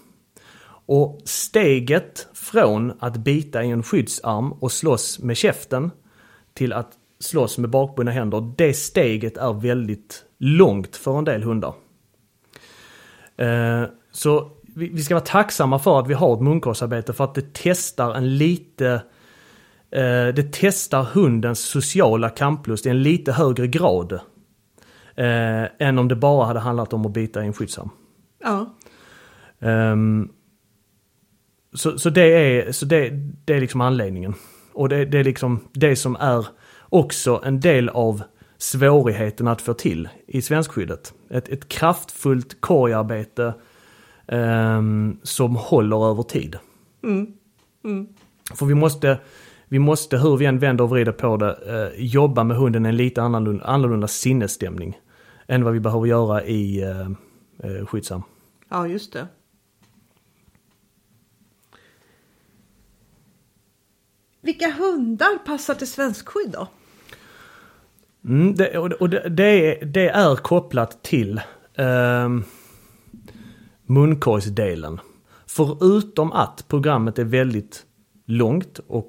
[0.85, 5.91] Och steget från att bita i en skyddsarm och slåss med käften
[6.53, 11.73] till att slåss med bakbundna händer, det steget är väldigt långt för en del hundar.
[13.37, 17.45] Eh, så vi ska vara tacksamma för att vi har ett munkorgsarbete för att det
[17.53, 18.91] testar en lite
[19.91, 24.19] eh, det testar hundens sociala kamplust i en lite högre grad.
[25.15, 27.89] Eh, än om det bara hade handlat om att bita i en skyddsarm.
[28.43, 28.75] Ja.
[29.59, 30.31] Um,
[31.73, 33.09] så, så, det är, så det,
[33.45, 34.33] det är liksom anledningen.
[34.73, 36.45] Och det, det är liksom det som är
[36.89, 38.23] också en del av
[38.57, 41.13] svårigheten att få till i svenskskyddet.
[41.29, 43.53] Ett, ett kraftfullt korgarbete
[45.23, 46.57] som håller över tid.
[47.03, 47.33] Mm.
[47.83, 48.07] Mm.
[48.55, 49.19] För vi måste,
[49.67, 52.97] vi måste, hur vi än vänder och vrider på det, uh, jobba med hunden en
[52.97, 54.99] lite annorlunda, annorlunda sinnesstämning
[55.47, 57.09] än vad vi behöver göra i uh,
[57.69, 58.23] uh, skyddsam.
[58.69, 59.27] Ja, just det.
[64.41, 66.67] Vilka hundar passar till svenskskydd då?
[68.25, 71.41] Mm, det, och det, det, är, det är kopplat till
[71.73, 72.29] eh,
[73.89, 74.99] munkorgsdelen.
[75.47, 77.85] Förutom att programmet är väldigt
[78.25, 79.07] långt och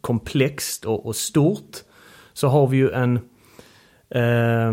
[0.00, 1.76] komplext och, och stort
[2.32, 3.16] så har vi ju en...
[4.10, 4.72] Eh,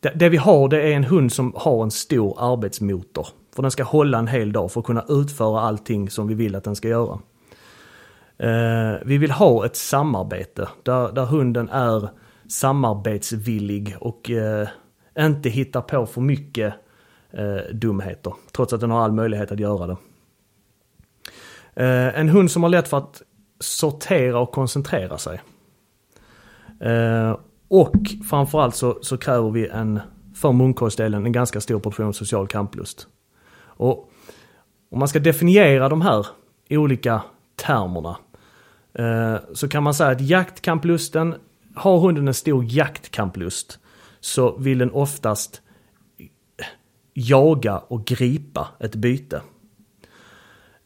[0.00, 3.26] det, det, vi har det är en hund som har en stor arbetsmotor.
[3.54, 6.54] För den ska hålla en hel dag för att kunna utföra allting som vi vill
[6.54, 7.18] att den ska göra.
[8.38, 12.08] Eh, vi vill ha ett samarbete där, där hunden är
[12.48, 14.68] samarbetsvillig och eh,
[15.18, 16.74] inte hittar på för mycket
[17.36, 18.34] eh, dumheter.
[18.52, 19.96] Trots att den har all möjlighet att göra det.
[21.76, 23.22] Eh, en hund som har lätt för att
[23.60, 25.40] sortera och koncentrera sig.
[26.80, 27.36] Eh,
[27.68, 27.96] och
[28.30, 30.00] framförallt så, så kräver vi en,
[30.34, 33.06] för munkorgsdelen, en ganska stor portion social kamplust.
[33.64, 34.10] Och
[34.90, 36.26] om man ska definiera de här
[36.70, 37.22] olika
[37.56, 38.16] termerna
[38.94, 41.34] eh, så kan man säga att jaktkamplusten,
[41.74, 43.78] har hunden en stor jaktkamplust
[44.20, 45.62] så vill den oftast
[47.14, 49.42] jaga och gripa ett byte.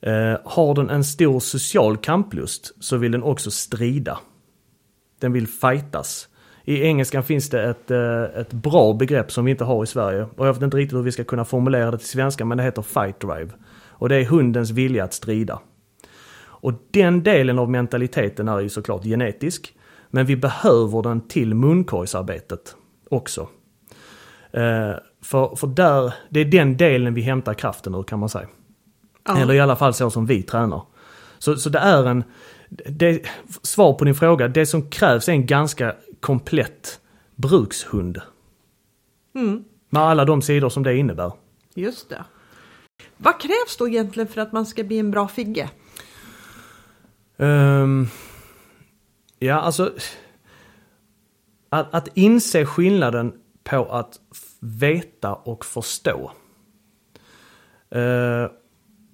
[0.00, 4.18] Eh, har den en stor social kamplust så vill den också strida.
[5.20, 6.28] Den vill fightas.
[6.64, 10.26] I engelskan finns det ett, eh, ett bra begrepp som vi inte har i Sverige.
[10.36, 12.64] Och jag vet inte riktigt hur vi ska kunna formulera det till svenska men det
[12.64, 13.50] heter fight drive.
[13.88, 15.60] Och det är hundens vilja att strida.
[16.60, 19.74] Och den delen av mentaliteten är ju såklart genetisk.
[20.10, 22.76] Men vi behöver den till munkorgsarbetet
[23.10, 23.48] också.
[24.52, 24.94] Eh,
[25.28, 28.48] för, för där, det är den delen vi hämtar kraften ur kan man säga.
[29.24, 29.38] Ja.
[29.38, 30.82] Eller i alla fall så som vi tränar.
[31.38, 32.24] Så, så det är en,
[32.68, 33.26] det,
[33.62, 37.00] svar på din fråga, det som krävs är en ganska komplett
[37.34, 38.20] brukshund.
[39.34, 39.64] Mm.
[39.90, 41.32] Med alla de sidor som det innebär.
[41.74, 42.24] Just det.
[43.16, 45.70] Vad krävs då egentligen för att man ska bli en bra figge?
[47.36, 48.08] Um,
[49.38, 49.92] ja, alltså.
[51.68, 53.32] Att, att inse skillnaden
[53.64, 54.20] på att
[54.60, 56.30] veta och förstå.
[57.96, 58.50] Uh,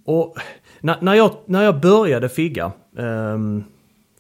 [0.05, 0.37] och
[0.81, 3.65] när, när, jag, när jag började figga um,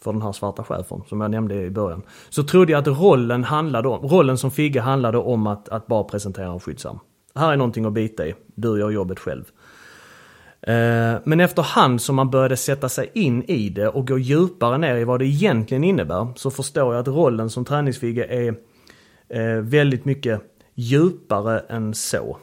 [0.01, 2.03] för den här svarta chefen som jag nämnde i början.
[2.31, 6.05] Så trodde jag att rollen handlade om, rollen som figga handlade om att, att bara
[6.05, 6.99] presentera en skyddsam.
[7.35, 9.45] Här är någonting att bita i, du gör jobbet själv.
[10.61, 14.97] Eh, men efterhand som man började sätta sig in i det och gå djupare ner
[14.97, 18.55] i vad det egentligen innebär så förstår jag att rollen som träningsfigge är
[19.29, 22.39] eh, väldigt mycket djupare än så.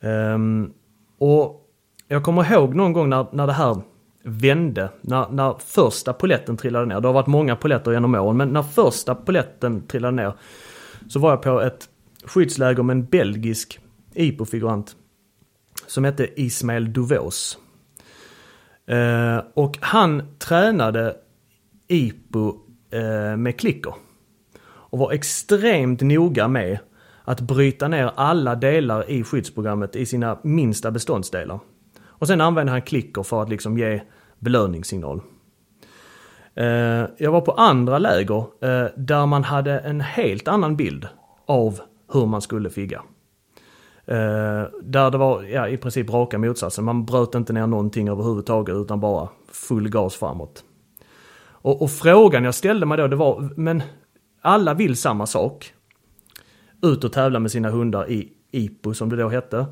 [0.00, 0.72] Um,
[1.18, 1.70] och
[2.08, 3.80] jag kommer ihåg någon gång när, när det här
[4.22, 7.00] vände, när, när första poletten trillade ner.
[7.00, 10.32] Det har varit många poletter genom åren, men när första poletten trillade ner
[11.08, 11.88] så var jag på ett
[12.24, 13.80] skyddsläger med en belgisk
[14.14, 14.96] IPO-figurant
[15.86, 17.58] som hette Ismail Duvos.
[18.90, 21.16] Uh, eh, och han tränade
[21.88, 22.48] IPO
[22.94, 23.94] uh, med klicker.
[24.64, 26.78] Och var extremt noga med
[27.26, 31.58] att bryta ner alla delar i skyddsprogrammet i sina minsta beståndsdelar.
[32.04, 34.02] Och sen använder han klicker för att liksom ge
[34.38, 35.20] belöningssignal.
[36.54, 41.08] Eh, jag var på andra läger eh, där man hade en helt annan bild
[41.46, 41.80] av
[42.12, 43.02] hur man skulle figga.
[44.06, 46.84] Eh, där det var ja, i princip raka motsatsen.
[46.84, 50.64] Man bröt inte ner någonting överhuvudtaget utan bara full gas framåt.
[51.48, 53.82] Och, och frågan jag ställde mig då det var, men
[54.42, 55.72] alla vill samma sak.
[56.82, 59.66] Ut och tävla med sina hundar i IPO som det då hette.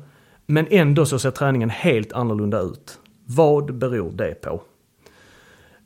[0.45, 2.99] Men ändå så ser träningen helt annorlunda ut.
[3.25, 4.61] Vad beror det på?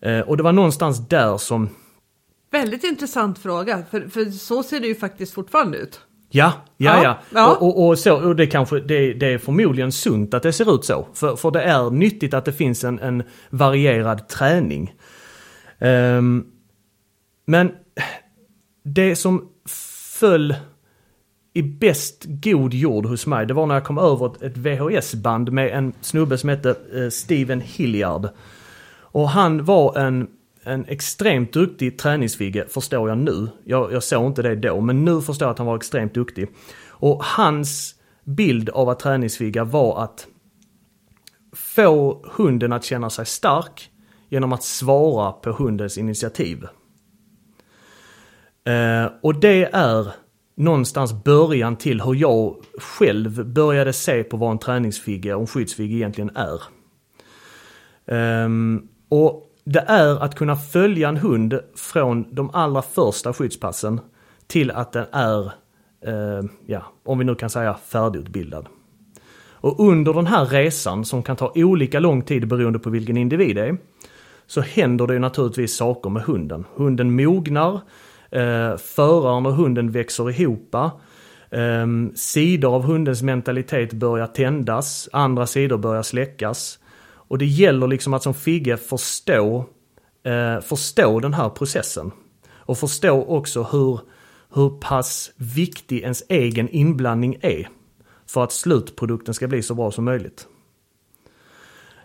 [0.01, 1.69] Eh, och det var någonstans där som
[2.51, 6.01] Väldigt intressant fråga, för, för så ser det ju faktiskt fortfarande ut.
[6.29, 7.51] Ja, ja, Ja, ja.
[7.51, 10.75] Och, och, och, så, och det, kanske, det, det är förmodligen sunt att det ser
[10.75, 11.07] ut så.
[11.13, 14.95] För, för det är nyttigt att det finns en, en varierad träning.
[15.79, 16.45] Ehm,
[17.45, 17.71] men
[18.83, 19.49] det som
[20.19, 20.55] föll
[21.53, 25.71] i bäst god jord hos mig, det var när jag kom över ett, VHS-band med
[25.71, 28.29] en snubbe som hette eh, Steven Hilliard.
[29.11, 30.27] Och han var en,
[30.63, 33.47] en extremt duktig träningsfigge, förstår jag nu.
[33.63, 36.47] Jag, jag såg inte det då, men nu förstår jag att han var extremt duktig.
[36.87, 40.27] Och hans bild av att träningsfigga var att
[41.53, 43.89] få hunden att känna sig stark
[44.29, 46.67] genom att svara på hundens initiativ.
[48.63, 50.13] Eh, och det är
[50.59, 55.95] någonstans början till hur jag själv började se på vad en träningsfigge och en skyddsfigge
[55.95, 56.61] egentligen är.
[58.45, 63.99] Um, och det är att kunna följa en hund från de allra första skyddspassen
[64.47, 65.45] till att den är,
[66.05, 68.67] eh, ja, om vi nu kan säga färdigutbildad.
[69.51, 73.55] Och under den här resan, som kan ta olika lång tid beroende på vilken individ
[73.55, 73.77] det är,
[74.47, 76.65] så händer det ju naturligtvis saker med hunden.
[76.75, 77.81] Hunden mognar,
[78.31, 80.75] eh, föraren och hunden växer ihop.
[81.49, 86.79] Eh, sidor av hundens mentalitet börjar tändas, andra sidor börjar släckas.
[87.29, 89.65] Och det gäller liksom att som Figge förstå,
[90.23, 92.11] eh, förstå den här processen.
[92.51, 93.99] Och förstå också hur,
[94.53, 97.67] hur pass viktig ens egen inblandning är.
[98.27, 100.47] För att slutprodukten ska bli så bra som möjligt.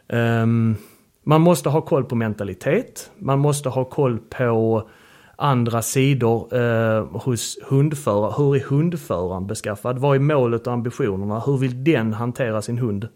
[0.09, 0.77] Ehm,
[1.25, 4.89] man måste ha koll på mentalitet, man måste ha koll på
[5.37, 8.35] andra sidor eh, hos hundförare.
[8.37, 9.99] Hur är hundföraren beskaffad?
[9.99, 11.41] Vad är målet och ambitionerna?
[11.41, 13.09] Hur vill den hantera sin hund?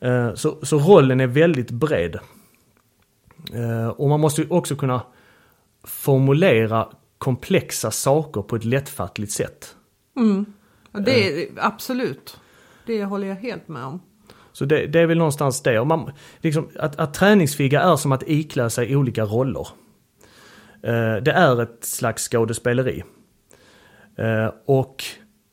[0.00, 2.18] Eh, så, så rollen är väldigt bred.
[3.52, 5.02] Eh, och man måste också kunna
[5.84, 9.76] formulera komplexa saker på ett lättfattligt sätt.
[10.92, 12.40] Och det är absolut,
[12.86, 14.00] det håller jag helt med om.
[14.52, 15.80] Så det, det är väl någonstans det.
[15.80, 19.68] Och man, liksom, att, att träningsfigga är som att iklä sig olika roller.
[20.82, 23.02] Eh, det är ett slags skådespeleri.
[24.16, 25.04] Eh, och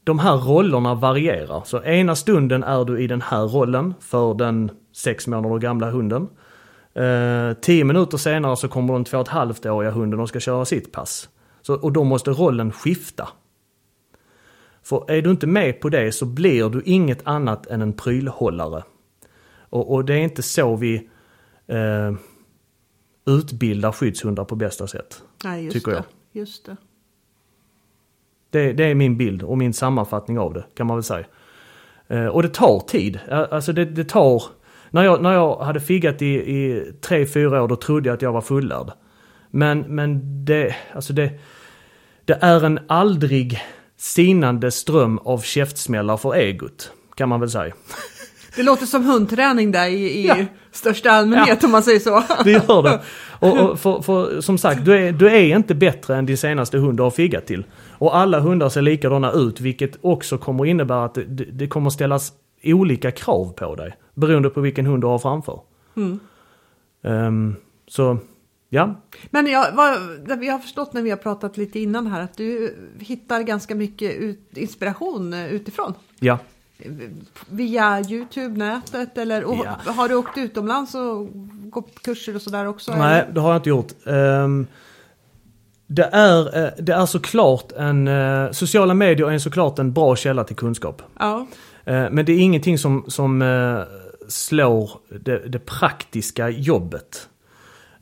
[0.04, 1.62] de här rollerna varierar.
[1.66, 6.28] Så ena stunden är du i den här rollen för den sex månader gamla hunden.
[6.94, 10.40] Eh, tio minuter senare så kommer den två och ett halvt åriga hunden och ska
[10.40, 11.30] köra sitt pass.
[11.62, 13.28] Så, och då måste rollen skifta.
[14.84, 18.84] För är du inte med på det så blir du inget annat än en prylhållare.
[19.70, 21.10] Och, och det är inte så vi
[21.68, 22.14] eh,
[23.26, 25.24] utbildar skyddshundar på bästa sätt.
[25.44, 25.98] Nej, Tycker det.
[25.98, 26.06] jag.
[26.32, 26.78] Just det.
[28.50, 31.26] Det, det är min bild och min sammanfattning av det kan man väl säga.
[32.08, 33.20] Eh, och det tar tid.
[33.30, 34.44] Alltså det, det tar...
[34.90, 38.22] När jag, när jag hade figgat i, i tre, fyra år då trodde jag att
[38.22, 38.92] jag var fullärd.
[39.50, 41.40] Men, men det, alltså det,
[42.26, 43.62] det är en aldrig
[43.98, 46.92] sinande ström av käftsmällar för egot.
[47.16, 47.74] Kan man väl säga.
[48.56, 50.36] Det låter som hundträning där i, i Ja.
[50.72, 52.24] största allmänhet om man säger så.
[52.44, 53.02] Det gör det.
[53.40, 56.78] Och, och för, för, som sagt, du är, du är inte bättre än din senaste
[56.78, 57.64] hund du har figgat till.
[57.92, 62.34] Och alla hundar ser likadana ut, vilket också kommer innebära att det, det kommer ställas
[62.64, 63.94] olika krav på dig.
[64.16, 65.60] Beroende på vilken hund du har framför.
[67.04, 67.56] Ehm,
[67.88, 68.18] så,
[68.70, 69.02] ja.
[69.30, 69.98] Men jag, vad,
[70.40, 74.16] vi har förstått när vi har pratat lite innan här att du hittar ganska mycket
[74.16, 75.94] ut, inspiration eh, utifrån.
[76.20, 76.38] Ja.
[77.50, 79.92] Via Youtube, nätet eller och, Ja.
[79.92, 81.28] har du åkt utomlands och
[81.70, 82.92] gått kurser och sådär också?
[82.96, 83.34] Nej, eller?
[83.34, 83.92] det har jag inte gjort.
[84.06, 84.68] Ehm,
[85.88, 88.08] det, är, eh, det är såklart en...
[88.08, 91.02] eh, sociala medier är såklart en bra källa till kunskap.
[91.20, 91.48] Ja.
[91.86, 93.44] Eh, Men det är ingenting som, som
[94.28, 97.30] slår det, det praktiska jobbet.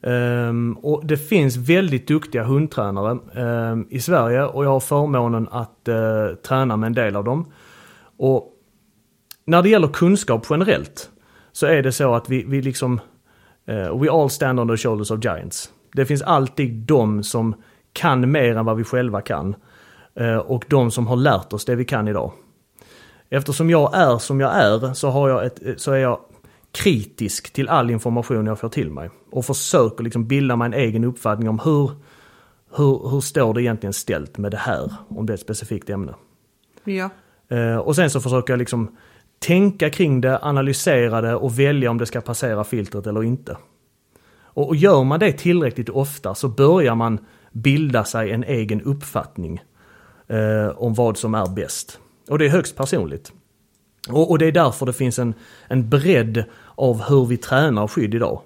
[0.03, 5.87] Ehm, och det finns väldigt duktiga hundtränare ehm, i Sverige och jag har förmånen att
[5.87, 7.45] eh, träna med en del av dem.
[8.17, 8.50] Och
[9.45, 11.09] när det gäller kunskap generellt
[11.51, 12.99] så är det så att vi, vi liksom
[13.65, 15.69] eh, We all stand on the shoulders of giants.
[15.93, 17.55] Det finns alltid de som
[17.93, 19.55] kan mer än vad vi själva kan.
[20.15, 22.31] eh, Och de som har lärt oss det vi kan idag.
[23.29, 26.19] Eftersom jag är som jag är så, har jag ett, så är jag
[26.71, 29.09] kritisk till all information jag får till mig.
[29.31, 31.91] Och försöker liksom bilda mig en egen uppfattning om hur,
[32.75, 36.13] hur, hur står det egentligen ställt med det här, om det är ett specifikt ämne.
[36.83, 37.09] ja.
[37.49, 38.97] Eh, och sen så försöker jag liksom
[39.41, 43.57] tänka kring det, analysera det och välja om det ska passera filtret eller inte.
[44.53, 47.19] Och, gör man det tillräckligt ofta så börjar man
[47.51, 49.61] bilda sig en egen uppfattning
[50.27, 51.99] eh, om vad som är bäst.
[52.29, 53.31] Och det är högst personligt.
[54.09, 55.33] Och, och det är därför det finns en,
[55.67, 56.43] en bredd
[56.75, 58.41] av hur vi tränar skydd idag.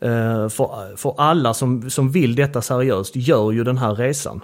[0.00, 4.40] Eh, för, för alla som, som vill detta seriöst gör ju den här resan.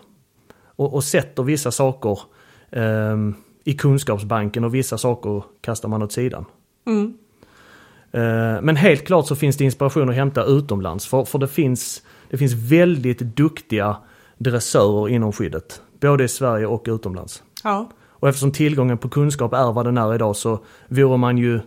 [0.76, 2.18] Och, och sätter vissa saker
[2.70, 3.16] eh,
[3.64, 6.44] i kunskapsbanken och vissa saker kastar man åt sidan.
[6.86, 7.18] Mm.
[8.64, 11.06] Men helt klart så finns det inspiration att hämta utomlands.
[11.06, 13.96] För, för det, finns, det finns väldigt duktiga
[14.38, 15.82] dressörer inom skyddet.
[16.00, 17.42] Både i Sverige och utomlands.
[17.64, 17.90] Ja.
[18.06, 21.60] Och eftersom tillgången på kunskap är vad den är idag så vore man ju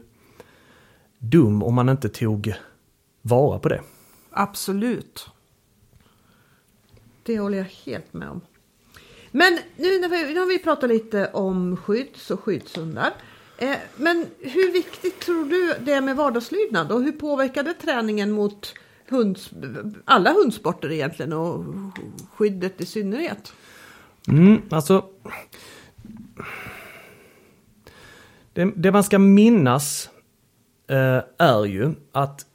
[1.20, 2.54] dum om man inte tog
[3.22, 3.82] vara på det.
[4.32, 5.30] Absolut.
[7.24, 8.41] Det håller jag helt med om.
[9.38, 13.13] Men nu, när vi, nu har vi pratat lite om skydds och skyddshundar.
[13.57, 18.31] Eh, men hur viktigt tror du det är med vardagslydnad och hur påverkar det träningen
[18.31, 18.73] mot
[19.09, 19.51] hunds,
[20.05, 21.63] alla hundsporter egentligen och
[22.33, 23.53] skyddet i synnerhet?
[24.27, 25.05] Mm, alltså...
[28.53, 30.09] Det, det man ska minnas
[30.88, 32.45] eh, är ju att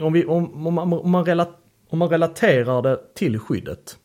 [0.00, 3.98] om, vi, om, om, man, om, man relat, om man relaterar det till skyddet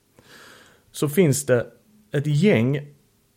[0.91, 1.71] så finns det
[2.11, 2.79] ett gäng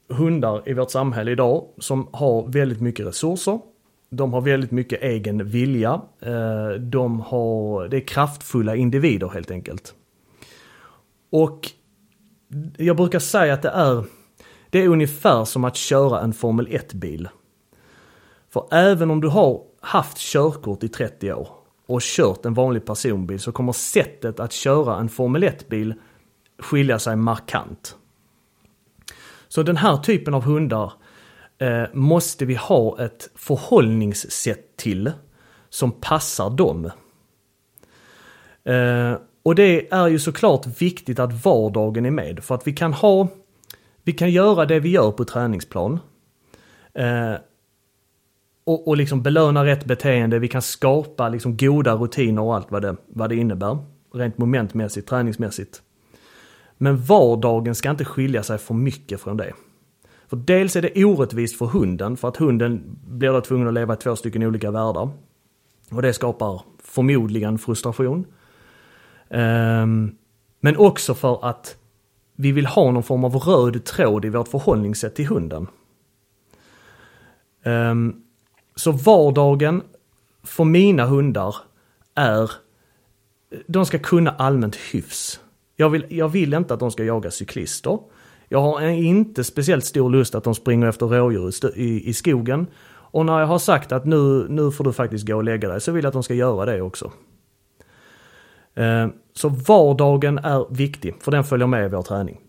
[0.09, 3.61] hundar i vårt samhälle idag som har väldigt mycket resurser.
[4.11, 6.01] De har väldigt mycket egen vilja.
[6.21, 9.95] Eh, de har, det är kraftfulla individer helt enkelt.
[11.31, 11.71] Och
[12.77, 14.05] jag brukar säga att det är,
[14.71, 17.29] det är ungefär som att köra en Formel 1-bil.
[18.51, 21.49] För även om du har haft körkort i 30 år
[21.87, 25.95] och kört en vanlig personbil så kommer sättet att köra en Formel 1-bil
[26.59, 27.97] skilja sig markant.
[29.51, 30.93] Så den här typen av hundar
[31.59, 35.13] eh, måste vi ha ett förhållningssätt till
[35.69, 36.91] som passar dem.
[38.65, 42.93] Eh, och det är ju såklart viktigt att vardagen är med för att vi kan
[42.93, 43.29] ha,
[44.03, 45.99] vi kan göra det vi gör på träningsplan.
[46.95, 47.35] Eh,
[48.65, 52.83] och, och liksom belöna rätt beteende, vi kan skapa liksom goda rutiner och allt vad
[52.83, 53.79] det, vad det innebär.
[54.15, 55.83] Rent momentmässigt, träningsmässigt.
[56.83, 59.53] Men vardagen ska inte skilja sig för mycket från det.
[60.29, 63.95] För dels är det orättvist för hunden, för att hunden blir då tvungen att leva
[63.95, 65.11] i två stycken olika världar.
[65.91, 68.27] Och det skapar förmodligen frustration.
[69.29, 70.17] Ehm,
[70.61, 71.77] men också för att
[72.37, 75.67] vi vill ha någon form av röd tråd i vårt förhållningssätt till hunden.
[77.63, 78.23] Ehm,
[78.77, 79.83] så vardagen
[80.43, 81.57] för mina hundar
[82.15, 82.51] är,
[83.67, 85.41] de ska kunna allmänt hyfs.
[85.81, 87.99] Jag vill, jag vill inte att de ska jaga cyklister.
[88.49, 92.67] Jag har inte speciellt stor lust att de springer efter rådjur i, i skogen.
[92.89, 95.81] Och när jag har sagt att nu, nu får du faktiskt gå och lägga dig
[95.81, 97.13] så vill jag att de ska göra det också.
[98.75, 102.41] Eh, så vardagen är viktig, för den följer med i vår träning.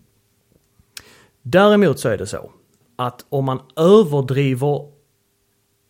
[1.42, 2.50] Däremot så är det så
[2.96, 4.88] att om man överdriver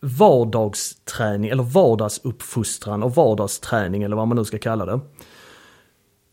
[0.00, 5.00] vardagsträning eller vardagsuppfostran och vardagsträning eller vad man nu ska kalla det.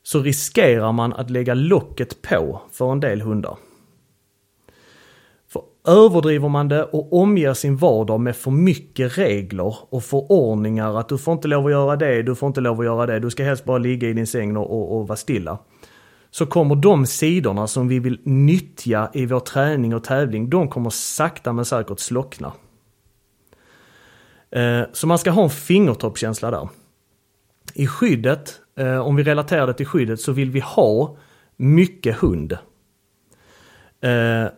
[0.10, 3.58] Så riskerar man att lägga locket på för en del hundar.
[5.48, 11.10] För överdriver man det och omger sin vardag med för mycket regler och förordningar att
[11.10, 13.30] du får inte lov att göra det, du får inte lov att göra det, du
[13.30, 15.60] ska helst bara ligga i din säng och, och, vara stilla.
[16.32, 20.90] Så kommer de sidorna som vi vill nyttja i vår träning och tävling, de kommer
[20.90, 22.54] sakta men säkert slockna.
[24.52, 26.70] Eh, så man ska ha en fingertoppskänsla där.
[27.74, 31.18] I skyddet, eh, om vi relaterar det till skyddet, så vill vi ha
[31.58, 32.58] mycket hund.
[34.02, 34.52] Eh,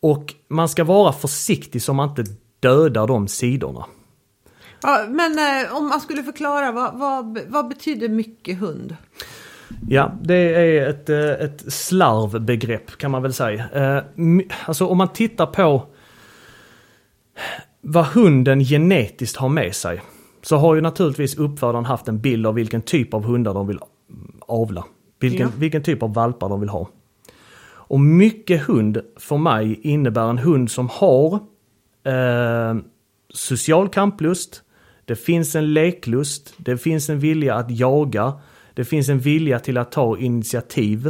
[0.00, 2.24] och man ska vara försiktig så man inte
[2.60, 3.84] dödar de sidorna.
[4.82, 5.38] Ja, men
[5.72, 8.96] om man skulle förklara, vad, vad, vad betyder mycket hund?
[9.88, 11.08] Ja, det är ett,
[11.40, 13.64] ett slarvbegrepp kan man väl säga.
[14.64, 15.86] Alltså om man tittar på
[17.80, 20.02] vad hunden genetiskt har med sig
[20.42, 23.78] så har ju naturligtvis uppfödaren haft en bild av vilken typ av hundar de vill
[24.40, 24.84] avla.
[25.20, 25.52] Vilken, ja.
[25.58, 26.88] vilken typ av valpar de vill ha.
[27.64, 31.34] Och mycket hund för mig innebär en hund som har
[32.04, 32.76] eh,
[33.34, 34.62] social kamplust,
[35.04, 38.32] det finns en leklust, det finns en vilja att jaga,
[38.74, 41.06] det finns en vilja till att ta initiativ.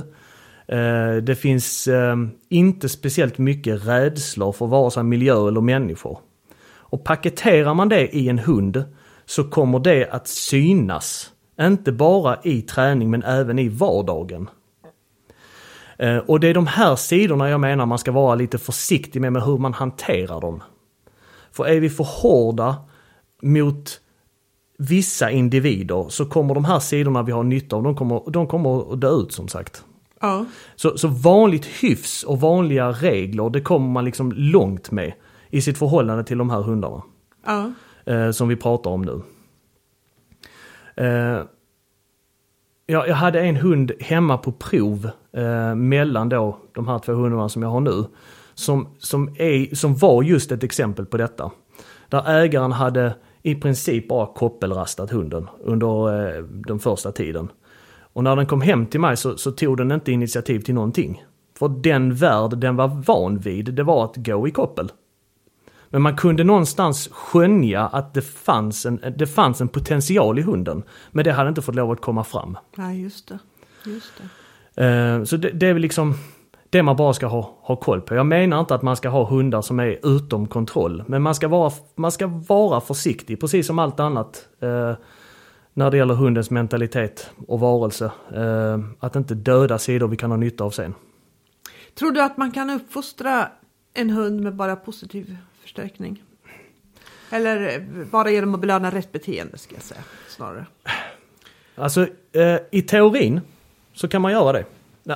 [0.67, 2.17] Eh, det finns eh,
[2.49, 6.19] inte speciellt mycket rädslor för vare sig miljö eller människor.
[6.75, 8.85] Och paketerar man det i en hund
[9.33, 11.31] så kommer det att synas.
[11.61, 14.51] Inte bara i träning men även i vardagen.
[15.99, 19.33] Eh, och det är de här sidorna jag menar man ska vara lite försiktig med,
[19.33, 20.63] med hur man hanterar dem.
[21.53, 22.77] För är vi för hårda
[23.43, 24.01] mot
[24.79, 28.93] vissa individer så kommer de här sidorna vi har nytta av, de kommer, de kommer
[28.93, 29.85] att dö ut som sagt.
[30.21, 30.47] Ja.
[30.77, 35.13] Så, så vanligt hyfs och vanliga regler, det kommer man liksom långt med
[35.51, 37.03] i sitt förhållande till de här hundarna.
[37.47, 37.73] Ja.
[38.05, 39.23] Eh, som vi pratar om nu.
[40.97, 41.43] Eh,
[42.87, 47.49] jag, jag hade en hund hemma på prov eh, mellan då de här två hundarna
[47.49, 48.05] som jag har nu.
[48.55, 51.51] Som, som, är, som var just ett exempel på detta.
[52.09, 57.49] Där ägaren hade i princip bara koppelrastat hunden under eh, den första tiden.
[58.13, 61.25] Och när den kom hem till mig så, så tog den inte initiativ till någonting.
[61.59, 64.93] För den värld den var van vid, det var att gå i koppel.
[65.93, 70.83] Men man kunde någonstans skönja att det fanns, en, det fanns en potential i hunden.
[71.11, 72.59] Men det hade inte fått lov att komma fram.
[72.77, 73.39] Nej, just det.
[73.87, 74.13] Just
[74.75, 74.85] det.
[74.85, 76.15] Eh, så det, det är väl liksom
[76.71, 78.15] det man bara ska ha, ha koll på.
[78.15, 81.05] Jag menar inte att man ska ha hundar som är utom kontroll.
[81.07, 84.49] Men man ska vara, man ska vara försiktig, precis som allt annat.
[84.61, 84.95] Eh,
[85.75, 88.13] när det gäller hundens mentalitet och varelse.
[88.35, 90.95] Eh, att inte döda sidor vi kan ha nytta av sen.
[91.95, 93.49] Tror du att man kan uppfostra
[93.95, 96.23] en hund med bara positiv förstärkning?
[97.31, 100.67] Eller eh, bara genom att belöna rätt beteende ska jag säga snarare.
[101.75, 103.41] Alltså eh, i teorin
[103.93, 104.65] så kan man göra det.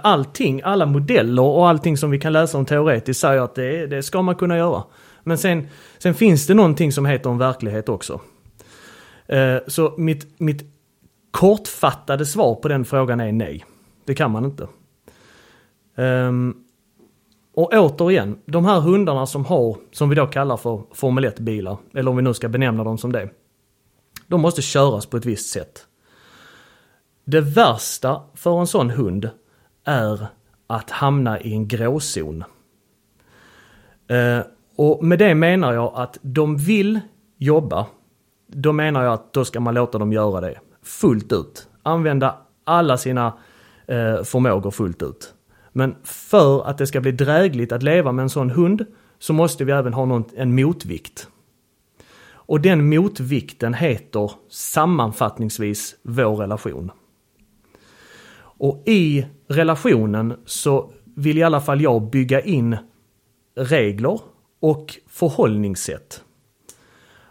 [0.02, 4.02] Allting, alla modeller och allting som vi kan läsa om teoretiskt säger att det, det
[4.02, 4.84] ska man kunna göra.
[5.22, 5.68] Men sen,
[5.98, 8.20] sen finns det någonting som heter en verklighet också.
[9.26, 10.62] Eh, så mitt, mitt
[11.30, 13.64] kortfattade svar på den frågan är nej.
[14.04, 14.68] Det kan man inte.
[15.96, 16.65] Um,
[17.56, 22.10] och återigen, de här hundarna som har, som vi då kallar för Formel 1-bilar, eller
[22.10, 23.28] om vi nu ska benämna dem som det.
[24.26, 25.86] De måste köras på ett visst sätt.
[27.24, 29.30] Det värsta för en sån hund
[29.84, 30.26] är
[30.66, 32.44] att hamna i en gråzon.
[34.08, 34.40] Eh,
[34.76, 37.00] och med det menar jag att de vill
[37.36, 37.86] jobba.
[38.46, 41.68] Då menar jag att då ska man låta dem göra det fullt ut.
[41.82, 43.26] Använda alla sina
[43.86, 45.34] eh, förmågor fullt ut.
[45.76, 48.86] Men för att det ska bli drägligt att leva med en sån hund
[49.18, 51.28] så måste vi även ha någon, en motvikt.
[52.28, 56.90] Och den motvikten heter sammanfattningsvis vår relation.
[58.38, 62.76] Och i relationen så vill i alla fall jag bygga in
[63.54, 64.20] regler
[64.60, 66.24] och förhållningssätt.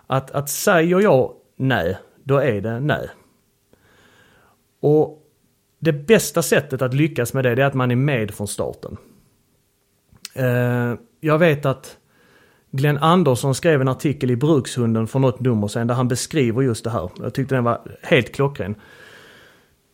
[0.07, 3.09] Att, att säger jag nej, då är det nej.
[4.79, 5.24] Och
[5.85, 8.97] det bästa sättet att lyckas med det, det är att man är med från starten.
[10.33, 11.97] Eh, jag vet att
[12.71, 16.83] Glenn Andersson skrev en artikel i Brukshunden för något nummer sedan där han beskriver just
[16.83, 17.09] det här.
[17.19, 18.75] Jag tyckte den var helt klockren.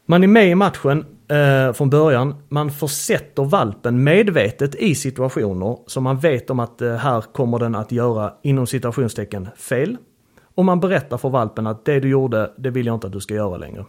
[0.05, 2.35] Man är med i matchen eh, från början.
[2.49, 7.75] Man försätter valpen medvetet i situationer som man vet om att eh, här kommer den
[7.75, 9.97] att göra inom citationstecken fel.
[10.55, 13.19] Och man berättar för valpen att det du gjorde, det vill jag inte att du
[13.19, 13.85] ska göra längre.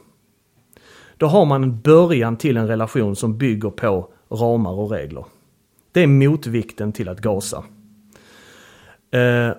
[1.23, 5.25] Då har man en början till en relation som bygger på ramar och regler.
[5.93, 7.65] Det är motvikten till att gasa.
[9.11, 9.51] Eh,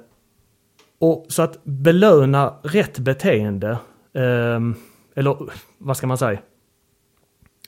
[1.00, 3.70] och Så att belöna rätt beteende,
[4.14, 4.60] eh,
[5.16, 5.38] eller
[5.78, 6.40] vad ska man säga?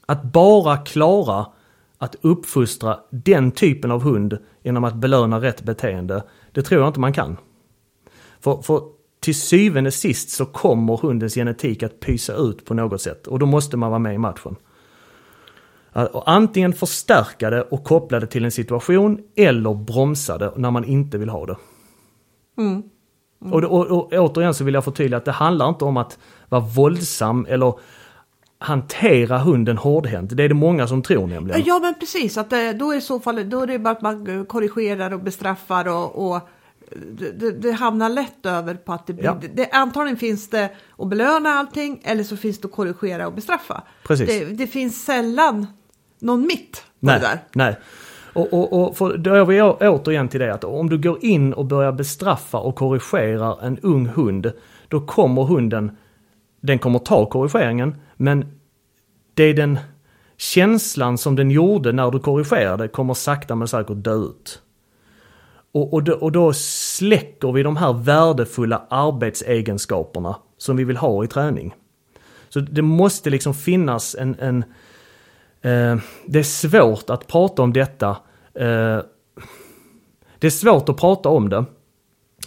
[0.05, 1.45] Att bara klara
[1.97, 6.99] att uppfostra den typen av hund genom att belöna rätt beteende, det tror jag inte
[6.99, 7.37] man kan.
[8.39, 8.94] För, för
[9.25, 13.45] till syvende sist så kommer hundens genetik att pysa ut på något sätt och då
[13.45, 14.55] måste man vara med i matchen.
[16.11, 20.85] Och antingen förstärka det och koppla det till en situation eller bromsa det när man
[20.85, 21.55] inte vill ha det.
[22.57, 22.83] Mm.
[23.41, 23.53] Mm.
[23.53, 26.19] Och, och, och återigen så vill jag förtydliga att det handlar inte om att
[26.49, 27.73] vara våldsam eller
[28.59, 30.37] hantera hunden hårdhänt.
[30.37, 31.63] Det är det många som tror nämligen.
[31.65, 35.13] Ja men precis, att då är så fall då är det bara att man korrigerar
[35.13, 36.49] och bestraffar och, och
[37.11, 39.37] det, det, hamnar lätt över på att det blir, ja.
[39.53, 43.83] det, antagligen finns det att belöna allting eller så finns det att korrigera och bestraffa.
[44.07, 44.27] Precis.
[44.27, 45.67] Det, det finns sällan
[46.19, 47.39] någon mitt på nej, det där.
[47.53, 47.77] Nej.
[48.33, 51.53] Och, och, och för, då är vi återigen till det att om du går in
[51.53, 54.51] och börjar bestraffa och korrigera en ung hund,
[54.87, 55.97] då kommer hunden,
[56.61, 58.59] den kommer ta korrigeringen, men
[59.33, 59.79] det är den
[60.37, 64.61] känslan som den gjorde när du korrigerade kommer sakta men säkert dö ut.
[65.75, 71.23] Och, och, då, och då släcker vi de här värdefulla arbetsegenskaperna som vi vill ha
[71.23, 71.75] i träning.
[72.49, 74.35] Så det måste liksom finnas en...
[74.39, 74.57] en
[75.61, 78.09] eh, det är svårt att prata om detta.
[78.53, 78.99] Eh,
[80.39, 81.65] det är svårt att prata om det.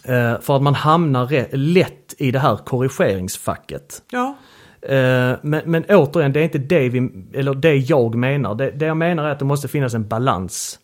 [0.04, 4.02] Eh, för att man hamnar lätt i det här korrigeringsfacket.
[4.10, 4.36] Ja.
[4.82, 8.54] Eh, men, men återigen, det är inte det, vi, eller det jag menar.
[8.54, 10.78] Det, det jag menar är att det måste finnas en balans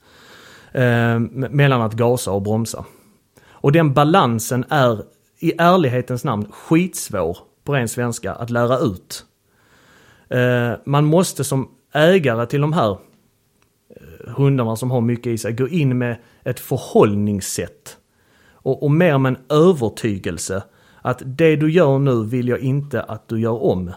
[0.75, 1.19] eh,
[1.51, 2.85] mellan att gasa och bromsa.
[3.49, 5.03] Och den balansen är
[5.39, 9.25] i ärlighetens namn skitsvår på ren svenska att lära ut.
[10.29, 15.53] Eh, man måste som ägare till de här eh, hundarna som har mycket i sig
[15.53, 17.97] gå in med ett förhållningssätt.
[18.53, 20.63] Och, och mer med en övertygelse
[21.03, 23.93] att det du gör nu vill jag inte att du gör om.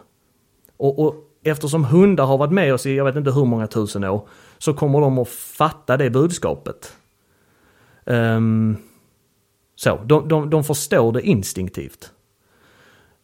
[0.77, 4.03] Och, och eftersom hundar har varit med oss i jag vet inte hur många tusen
[4.03, 6.93] år så kommer de att fatta det budskapet.
[8.05, 8.77] Um,
[9.75, 12.11] så, de, de, de förstår det instinktivt.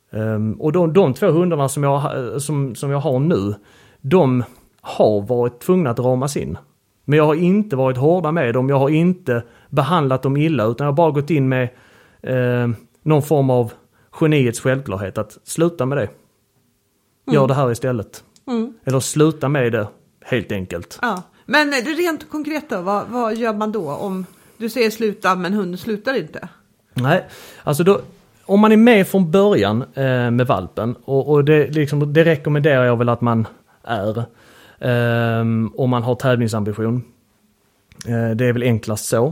[0.09, 3.55] Um, och de, de två hundarna som jag, som, som jag har nu,
[4.01, 4.43] de
[4.81, 6.57] har varit tvungna att ramas in.
[7.05, 10.85] Men jag har inte varit hårda med dem, jag har inte behandlat dem illa utan
[10.85, 11.69] jag har bara gått in med
[12.21, 12.69] eh,
[13.03, 13.73] någon form av
[14.11, 16.09] geniets självklarhet att sluta med det.
[17.31, 17.47] Gör mm.
[17.47, 18.23] det här istället.
[18.47, 18.73] Mm.
[18.83, 19.87] Eller sluta med det
[20.23, 20.99] helt enkelt.
[21.01, 21.23] Ja.
[21.45, 24.25] Men rent konkret då, vad, vad gör man då om
[24.57, 26.47] du säger sluta men hunden slutar inte?
[26.93, 27.27] Nej,
[27.63, 28.01] alltså då,
[28.45, 32.85] om man är med från början eh, med valpen och, och det, liksom, det rekommenderar
[32.85, 33.47] jag väl att man
[33.83, 34.17] är.
[34.79, 35.41] Eh,
[35.75, 37.03] om man har tävlingsambition.
[38.07, 39.25] Eh, det är väl enklast så.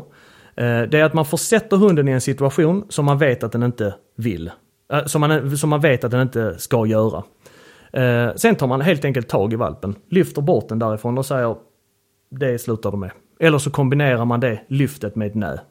[0.56, 3.64] Eh, det är att man försätter hunden i en situation som man vet att den
[3.64, 4.52] inte vill.
[4.94, 7.24] Eh, som man, som man vet att den inte ska göra.
[7.94, 11.56] Eh, sen tar man helt enkelt tag i valpen, lyfter bort den därifrån och säger
[12.30, 13.12] det slutar du med.
[13.40, 15.62] Eller så kombinerar man det lyftet med ett nä.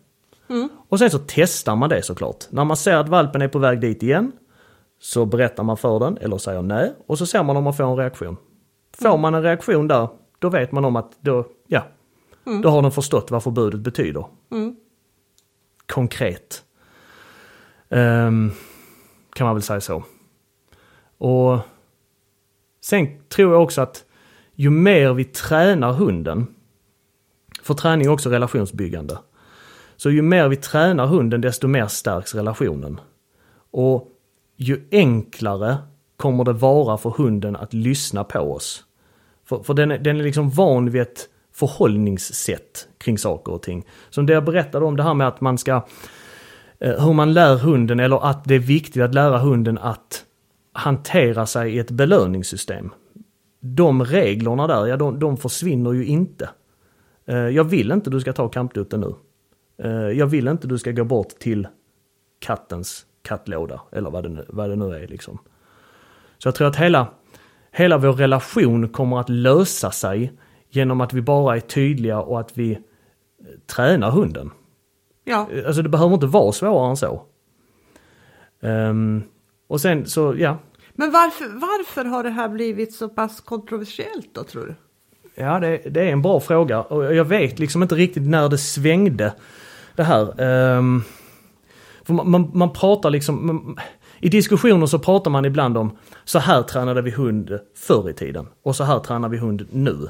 [0.48, 0.68] Mm.
[0.88, 2.44] Och sen så testar man det såklart.
[2.50, 4.32] När man ser att valpen är på väg dit igen
[5.00, 7.84] så berättar man för den eller säger nej och så ser man om man får
[7.84, 8.36] en reaktion.
[8.98, 9.20] Får mm.
[9.20, 10.08] man en reaktion där,
[10.38, 11.86] då vet man om att då, ja,
[12.46, 12.62] mm.
[12.62, 14.24] då har den förstått vad förbudet betyder.
[14.50, 14.76] Mm.
[15.86, 16.62] Konkret.
[17.88, 18.52] Um,
[19.32, 20.04] kan man väl säga så.
[21.18, 21.58] Och
[22.80, 24.04] sen tror jag också att
[24.54, 26.46] ju mer vi tränar hunden,
[27.62, 29.18] för träning är också relationsbyggande.
[29.96, 33.00] Så ju mer vi tränar hunden desto mer stärks relationen.
[33.70, 34.08] Och
[34.56, 35.76] ju enklare
[36.16, 38.84] kommer det vara för hunden att lyssna på oss.
[39.44, 43.86] För, för den, är, den är liksom van vid ett förhållningssätt kring saker och ting.
[44.10, 45.86] Som det jag berättade om det här med att man ska,
[46.78, 50.24] eh, hur man lär hunden eller att det är viktigt att lära hunden att
[50.80, 52.90] hantera sig i ett belöningssystem.
[53.60, 56.50] De reglerna där, ja de, de försvinner ju inte.
[57.26, 59.14] Eh, jag vill inte du ska ta kampdutten nu.
[59.84, 61.68] Eh, jag vill inte du ska gå bort till
[62.38, 65.38] kattens kattlåda eller vad det nu, vad det nu är liksom.
[66.38, 67.06] Så jag tror att hela,
[67.72, 70.32] hela vår relation kommer att lösa sig
[70.70, 72.78] genom att vi bara är tydliga och att vi
[73.66, 74.50] tränar hunden.
[75.24, 75.48] Ja.
[75.66, 77.22] Alltså det behöver inte vara svårare än så.
[78.60, 79.22] Um,
[79.66, 80.58] och sen så, ja.
[81.00, 84.74] Men varför, varför har det här blivit så pass kontroversiellt då tror du?
[85.42, 88.58] Ja, det, det är en bra fråga och jag vet liksom inte riktigt när det
[88.58, 89.34] svängde
[89.96, 90.40] det här.
[90.76, 91.02] Um,
[92.02, 93.76] för man, man, man, pratar liksom, man,
[94.18, 98.46] i diskussioner så pratar man ibland om så här tränade vi hund förr i tiden
[98.62, 100.08] och så här tränar vi hund nu.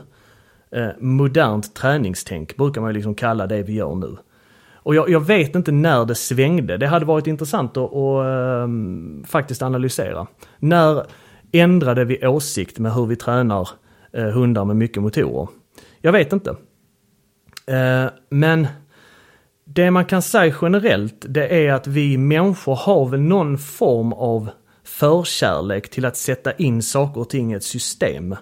[0.70, 4.16] Eh, modernt träningstänk brukar man ju liksom kalla det vi gör nu.
[4.83, 6.76] Och jag, jag, vet inte när det svängde.
[6.76, 10.26] Det hade varit intressant att, att um, faktiskt analysera.
[10.59, 11.07] När
[11.53, 13.68] ändrade vi åsikt med hur vi tränar
[14.18, 15.49] uh, hundar med mycket motorer?
[16.01, 16.51] Jag vet inte.
[16.51, 18.66] Uh, men
[19.64, 24.51] det man kan säga generellt det är att vi människor har väl någon form av
[24.85, 28.37] förkärlek till att sätta in saker och ting i ett system.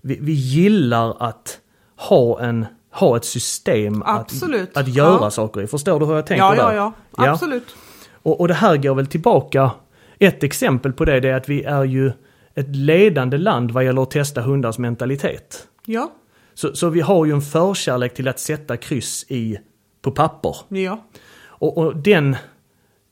[0.00, 1.60] Vi, vi gillar att
[1.96, 4.70] ha en ha ett system Absolut.
[4.70, 5.30] att, att göra ja.
[5.30, 5.66] saker i.
[5.66, 6.72] Förstår du hur jag tänker ja, där?
[6.74, 7.64] Ja, ja, absolut.
[7.66, 8.10] Ja.
[8.22, 9.70] Och, och det här går väl tillbaka,
[10.18, 12.12] ett exempel på det, det är att vi är ju
[12.54, 15.68] ett ledande land vad gäller att testa hundars mentalitet.
[15.86, 16.12] Ja.
[16.54, 19.58] Så, så vi har ju en förkärlek till att sätta kryss i,
[20.02, 20.56] på papper.
[20.68, 21.04] Ja.
[21.40, 22.36] Och, och den,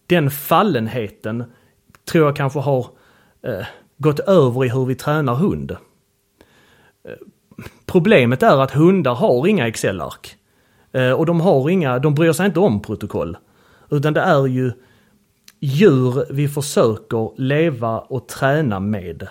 [0.06, 1.44] den fallenheten
[2.10, 2.86] tror jag kanske har
[3.42, 3.66] eh,
[3.98, 5.76] gått över i hur vi tränar hund.
[7.86, 10.36] Problemet är att hundar har inga Excel-ark.
[10.92, 13.36] Eh, och de har inga, de bryr sig inte om protokoll.
[13.90, 14.72] Utan det är ju
[15.60, 19.28] djur vi försöker leva och träna med.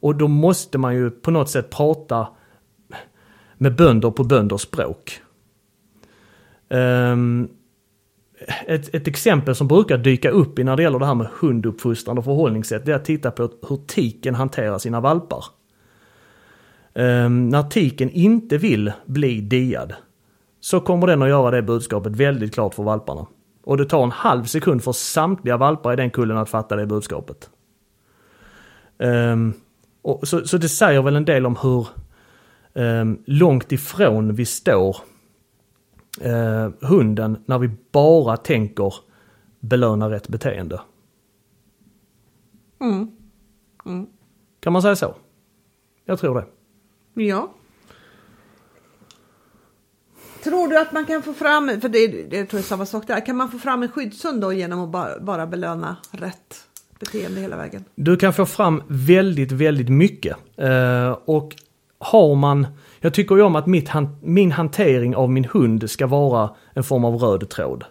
[0.00, 2.28] Och då måste man ju på något sätt prata
[3.54, 5.20] med bönder på bönders språk.
[6.68, 7.48] Um,
[8.66, 12.18] ett, ett, exempel som brukar dyka upp i när det gäller det här med hunduppfostran
[12.18, 15.44] och förhållningssätt, det är att titta på hur tiken hanterar sina valpar.
[16.98, 19.94] Um, när tiken inte vill bli diad
[20.60, 23.26] så kommer den att göra det budskapet väldigt klart för valparna.
[23.64, 26.86] Och det tar en halv sekund för samtliga valpar i den kullen att fatta det
[26.86, 27.50] budskapet.
[28.98, 29.54] Um,
[30.02, 31.88] och så, så, det säger väl en del om hur
[32.72, 34.96] um, långt ifrån vi står
[36.26, 38.94] uh, hunden när vi bara tänker
[39.60, 40.80] belöna rätt beteende.
[42.80, 43.10] Mm.
[43.86, 44.06] Mm.
[44.60, 45.14] Kan man säga så?
[46.04, 46.46] Jag tror det.
[47.18, 47.52] Ja.
[50.44, 53.06] Tror du att man kan få fram, för det, det tror jag är samma sak
[53.06, 56.66] där, kan man få fram en skyddshund då genom att bara, bara belöna rätt
[57.00, 57.84] beteende hela vägen.
[57.94, 60.36] Du kan få fram väldigt, väldigt mycket.
[60.56, 61.56] Eh, och
[61.98, 62.66] har man,
[63.00, 66.84] jag tycker ju om att mitt, han- min hantering av min hund ska vara en
[66.84, 67.84] form av röd tråd.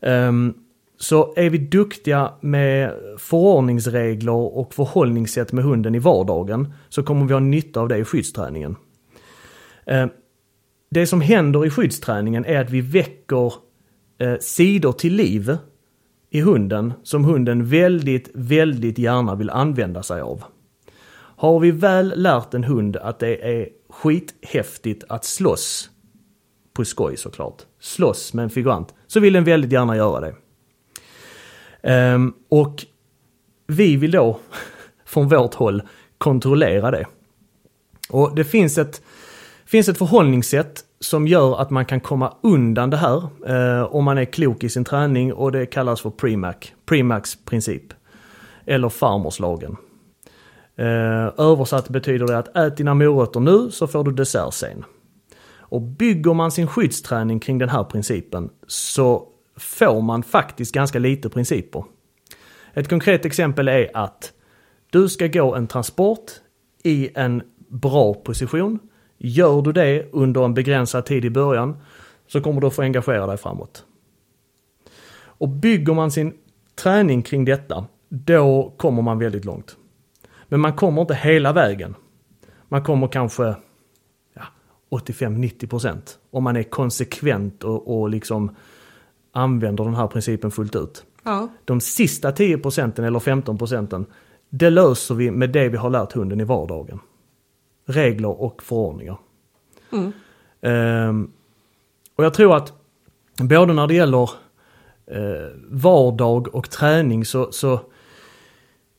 [0.00, 0.54] Ehm,
[0.98, 7.32] så är vi duktiga med förordningsregler och förhållningssätt med hunden i vardagen så kommer vi
[7.32, 8.76] ha nytta av det i skyddsträningen.
[9.86, 10.06] Eh,
[10.90, 13.52] det som händer i skyddsträningen är att vi väcker
[14.18, 15.56] eh, sidor till liv
[16.30, 20.44] i hunden som hunden väldigt, väldigt gärna vill använda sig av.
[21.38, 25.90] Har vi väl lärt en hund att det är skithäftigt att slåss,
[26.72, 30.34] på skoj såklart, slåss med en figurant, så vill den väldigt gärna göra det.
[31.86, 32.84] Um, och
[33.66, 34.40] vi vill då
[35.04, 35.82] från vårt håll
[36.18, 37.06] kontrollera det.
[38.08, 39.02] Och det finns ett,
[39.64, 44.18] finns ett förhållningssätt som gör att man kan komma undan det här eh, om man
[44.18, 46.56] är klok i sin träning och det kallas för Premac,
[46.86, 47.82] Premacs princip.
[48.66, 49.76] Eller Farmorslagen.
[50.76, 54.84] Eh, översatt betyder det att ät dina morötter nu så får du dessert sen.
[55.58, 61.28] Och bygger man sin skyddsträning kring den här principen så får man faktiskt ganska lite
[61.28, 61.84] principer.
[62.74, 64.32] Ett konkret exempel är att
[64.90, 66.30] du ska gå en transport
[66.82, 68.78] i en bra position.
[69.18, 71.76] Gör du det under en begränsad tid i början
[72.26, 73.84] så kommer du att få engagera dig framåt.
[75.38, 76.34] Och bygger man sin
[76.74, 79.76] träning kring detta, då kommer man väldigt långt.
[80.48, 81.94] Men man kommer inte hela vägen.
[82.68, 83.54] Man kommer kanske
[84.34, 84.42] ja,
[84.90, 86.00] 85-90%
[86.30, 88.56] om man är konsekvent och, och liksom
[89.36, 91.04] använder den här principen fullt ut.
[91.22, 91.48] Ja.
[91.64, 94.06] De sista 10 procenten eller 15 procenten,
[94.50, 97.00] det löser vi med det vi har lärt hunden i vardagen.
[97.86, 99.18] Regler och förordningar.
[99.92, 100.12] Mm.
[100.60, 101.30] Ehm,
[102.16, 102.72] och jag tror att
[103.36, 104.30] både när det gäller
[105.06, 107.80] eh, vardag och träning så, så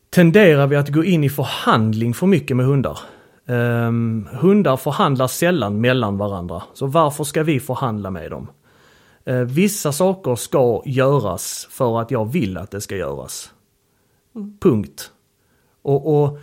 [0.10, 3.00] tenderar vi att gå in i förhandling för mycket med hundar.
[3.46, 8.48] Ehm, hundar förhandlar sällan mellan varandra, så varför ska vi förhandla med dem?
[9.28, 13.52] Eh, vissa saker ska göras för att jag vill att det ska göras.
[14.62, 15.12] Punkt.
[15.82, 16.40] Och, och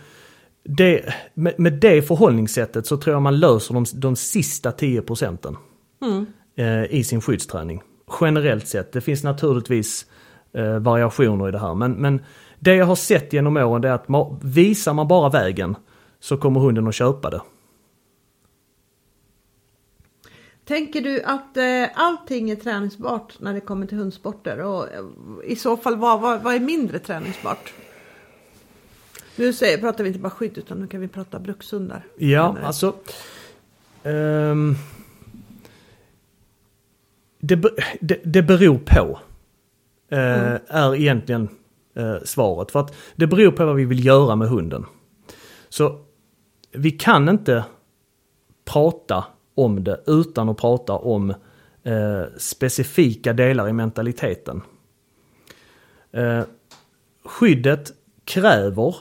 [0.63, 5.57] det, med, med det förhållningssättet så tror jag man löser de, de sista 10 procenten
[6.01, 6.25] Mm.
[6.55, 7.81] eh, i sin skyddsträning.
[8.21, 8.91] Generellt sett.
[8.91, 10.05] Det finns naturligtvis
[10.53, 11.75] eh, variationer i det här.
[11.75, 12.21] Men, men
[12.59, 15.75] det jag har sett genom åren är att ma- visar man bara vägen
[16.19, 17.41] så kommer hunden att köpa det.
[20.65, 24.59] Tänker du att eh, allting är träningsbart när det kommer till hundsporter?
[24.59, 25.03] Och eh,
[25.43, 27.73] i så fall, vad, vad, vad är mindre träningsbart?
[29.35, 32.03] Nu säger, pratar vi inte bara skydd utan nu kan vi prata brukshundar.
[32.17, 32.95] Ja, Men, eh, alltså.
[34.03, 34.75] ehm,
[37.39, 37.55] det,
[38.01, 39.19] det, det beror på.
[40.09, 40.59] eh, Mm.
[40.67, 41.49] Är egentligen
[41.95, 42.71] eh, svaret.
[42.71, 44.85] För att det beror på vad vi vill göra med hunden.
[45.69, 45.99] Så
[46.71, 47.63] vi kan inte
[48.65, 49.25] prata
[49.55, 51.29] om det utan att prata om
[51.83, 54.61] eh, specifika delar i mentaliteten.
[56.11, 56.43] Eh,
[57.25, 57.93] skyddet
[58.25, 58.95] kräver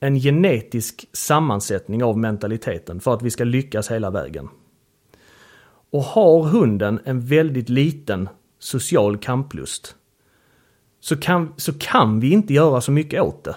[0.00, 4.48] en genetisk sammansättning av mentaliteten för att vi ska lyckas hela vägen.
[5.90, 8.28] Och har hunden en väldigt liten
[8.58, 9.96] social kamplust
[11.00, 13.56] så kan, så kan vi inte göra så mycket åt det.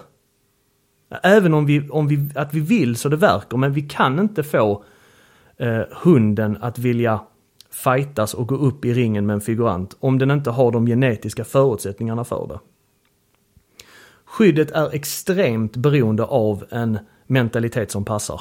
[1.22, 4.42] Även om vi, om vi, att vi vill så det verkar, men vi kan inte
[4.42, 4.84] få
[5.58, 7.20] eh, hunden att vilja
[7.70, 11.44] fightas och gå upp i ringen med en figurant om den inte har de genetiska
[11.44, 12.58] förutsättningarna för det.
[14.24, 18.40] Skyddet är extremt beroende av en mentalitet som passar.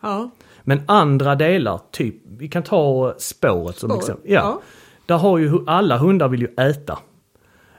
[0.00, 0.30] Ja,
[0.62, 4.32] Men andra delar, typ, vi kan ta spåret som Spår, exempel.
[4.32, 4.40] Ja.
[4.40, 4.60] ja.
[5.06, 6.98] Där har ju, alla hundar vill ju äta.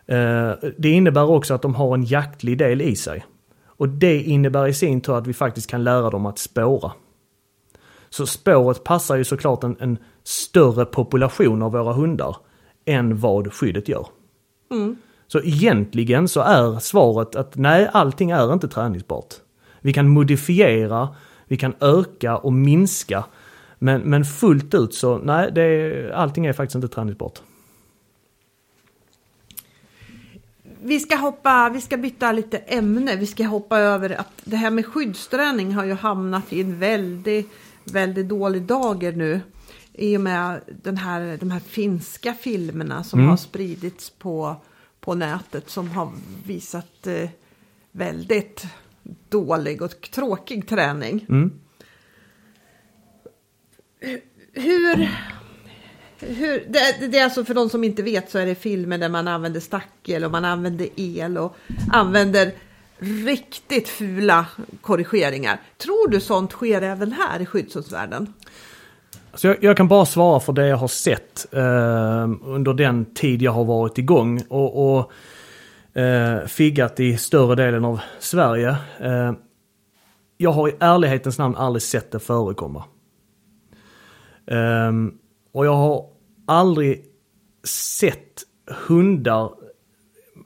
[0.06, 3.26] Eh, det innebär också att de har en jaktlig del i sig.
[3.66, 6.92] Och det innebär i sin tur att vi faktiskt kan lära dem att spåra.
[8.14, 12.38] Så spåret passar ju såklart en, en större population av våra hundar
[12.86, 14.08] än vad skyddet gör.
[14.72, 14.98] Mm.
[15.28, 19.34] Så egentligen så är svaret att nej, allting är inte träningsbart.
[19.82, 21.16] Vi kan modifiera,
[21.48, 23.24] vi kan öka och minska.
[23.80, 27.40] Men, men fullt ut så nej, det är, allting är faktiskt inte träningsbart.
[30.82, 33.16] Vi ska hoppa, vi ska byta lite ämne.
[33.16, 37.52] Vi ska hoppa över att det här med skyddsträning har ju hamnat i en väldigt,
[37.84, 39.42] väldigt dålig dager nu.
[39.94, 43.30] I och med den här, de här finska filmerna som Mm.
[43.30, 44.56] har spridits på,
[45.00, 46.12] på nätet som har
[46.46, 47.30] visat eh,
[47.92, 48.66] väldigt
[49.30, 51.26] dålig och tråkig träning.
[51.30, 51.52] Mm.
[54.54, 55.10] Hur...
[56.20, 59.10] Hur, det, det är alltså för de som inte vet så är det filmer där
[59.10, 61.56] man använder stackel och man använder el och
[61.92, 62.52] använder
[63.04, 64.46] riktigt fula
[64.82, 65.62] korrigeringar.
[65.78, 68.34] Tror du sånt sker även här i skyddsrumsvärlden?
[69.34, 73.42] Så jag, jag, kan bara svara för det jag har sett eh, under den tid
[73.42, 75.12] jag har varit igång och, och
[76.02, 78.76] eh, figgat i större delen av Sverige.
[79.00, 79.34] Eh,
[80.38, 82.84] jag har i ärlighetens namn aldrig sett det förekomma.
[84.48, 84.92] Eh,
[85.52, 86.06] och jag har
[86.48, 87.06] aldrig
[88.00, 88.44] sett
[88.88, 89.52] hundar,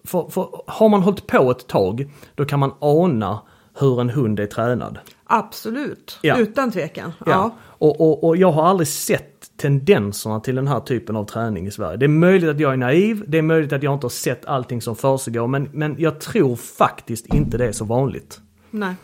[0.08, 3.42] för, för har man hållit på ett tag, då kan man ana
[3.80, 5.00] hur en hund är tränad.
[5.24, 6.38] Absolut, ja.
[6.38, 7.14] utan tvekan.
[7.20, 7.26] Ja.
[7.32, 7.56] ja.
[7.64, 11.72] Och, och, och jag har aldrig sett tendenserna till den här typen av träning i
[11.72, 11.98] Sverige.
[11.98, 14.46] Det är möjligt att jag är naiv, det är möjligt att jag inte har sett
[14.46, 18.40] allting som försiggår, men, men jag tror faktiskt inte det är så vanligt.
[18.72, 18.96] Nej.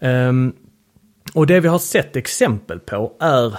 [0.00, 0.52] Um,
[1.34, 3.58] och det vi har sett exempel på är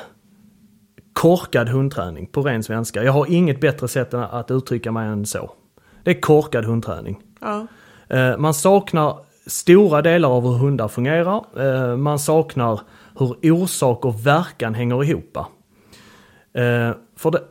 [1.14, 3.04] korkad hundträning på ren svenska.
[3.04, 5.52] Jag har inget bättre sätt att uttrycka mig än så.
[6.08, 7.20] Det är korkad hundträning.
[7.42, 7.68] Ja.
[8.14, 11.44] Uh, man saknar stora delar av hur hundar fungerar.
[11.60, 12.82] Uh, man saknar
[13.20, 15.38] hur orsak och verkan hänger ihop.
[15.38, 15.44] Uh,
[17.16, 17.44] för det,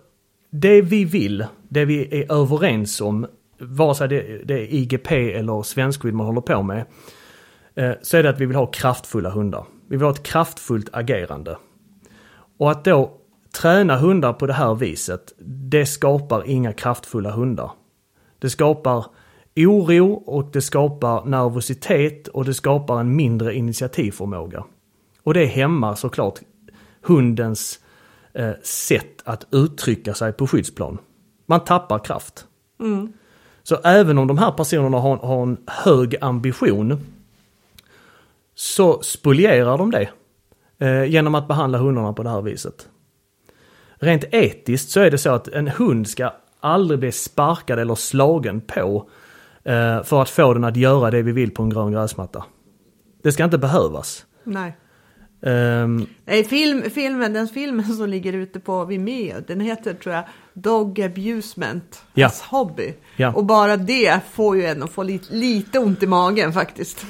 [0.51, 3.27] det vi vill, det vi är överens om,
[3.59, 6.85] vare sig det, det är IGP eller svenskskydd man håller på med,
[7.77, 9.65] Eh, så är det att vi vill ha kraftfulla hundar.
[9.89, 11.57] Vi vill ha ett kraftfullt agerande.
[12.59, 13.13] Och att då
[13.61, 15.33] träna hundar på det här viset,
[15.71, 17.71] det skapar inga kraftfulla hundar.
[18.39, 19.07] Det skapar
[19.57, 24.65] oro och det skapar nervositet och det skapar en mindre initiativförmåga.
[25.23, 26.41] Och det hämmar såklart
[27.03, 27.81] hundens
[28.33, 30.99] eh, sätt att uttrycka sig på skyddsplan.
[31.47, 32.47] Man tappar kraft.
[32.81, 33.13] Mm.
[33.63, 37.01] Så även om de här personerna har, har en hög ambition
[38.55, 40.09] så spolierar de det
[40.79, 42.89] eh, genom att behandla hundarna på det här viset.
[43.95, 46.33] Rent etiskt så är det så att en hund ska
[46.67, 49.09] aldrig bli sparkad eller slagen på
[49.65, 52.45] eh, för att få den att göra det vi vill på en grön gräsmatta.
[53.23, 54.27] Det ska inte behövas.
[54.45, 54.77] Nej.
[55.41, 60.25] Um, Nej, film, filmen, den filmen som ligger ute på Vimeo, den heter tror jag
[60.55, 62.27] Dog Abusement ja.
[62.27, 62.95] as Hobby.
[63.17, 63.33] Ja.
[63.33, 67.07] Och bara det får ju en att få lite, lite ont i magen faktiskt.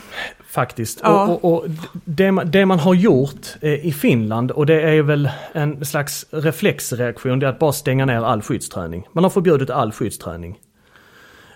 [0.57, 1.01] Faktiskt.
[1.03, 1.27] Ja.
[1.27, 1.69] Och, och, och
[2.05, 6.27] det, man, det, man har gjort eh, i Finland och det är väl en slags
[6.31, 9.07] reflexreaktion, det är att bara stänga ner all skyddsträning.
[9.13, 10.59] Man har förbjudit all skyddsträning.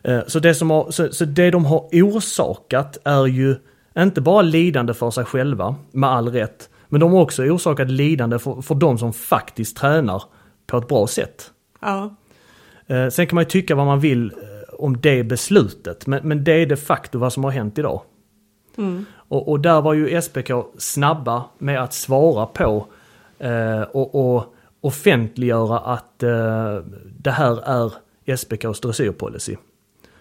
[0.02, 3.56] Eh, så, det som har, så, så det de har orsakat är ju
[3.98, 8.38] inte bara lidande för sig själva, med all rätt, men de har också orsakat lidande
[8.38, 10.22] för, för de som faktiskt tränar
[10.66, 11.50] på ett bra sätt.
[11.80, 12.16] Ja.
[12.86, 14.32] Eh, sen kan man ju tycka vad man vill
[14.78, 18.02] om det beslutet, men, men det är de facto vad som har hänt idag.
[18.78, 19.04] Mm.
[19.12, 22.86] Och, och, där var ju SPK snabba med att svara på
[23.38, 26.78] eh, och, och, offentliggöra att eh,
[27.18, 27.92] det här är
[28.36, 29.56] SPKs dressyrpolicy.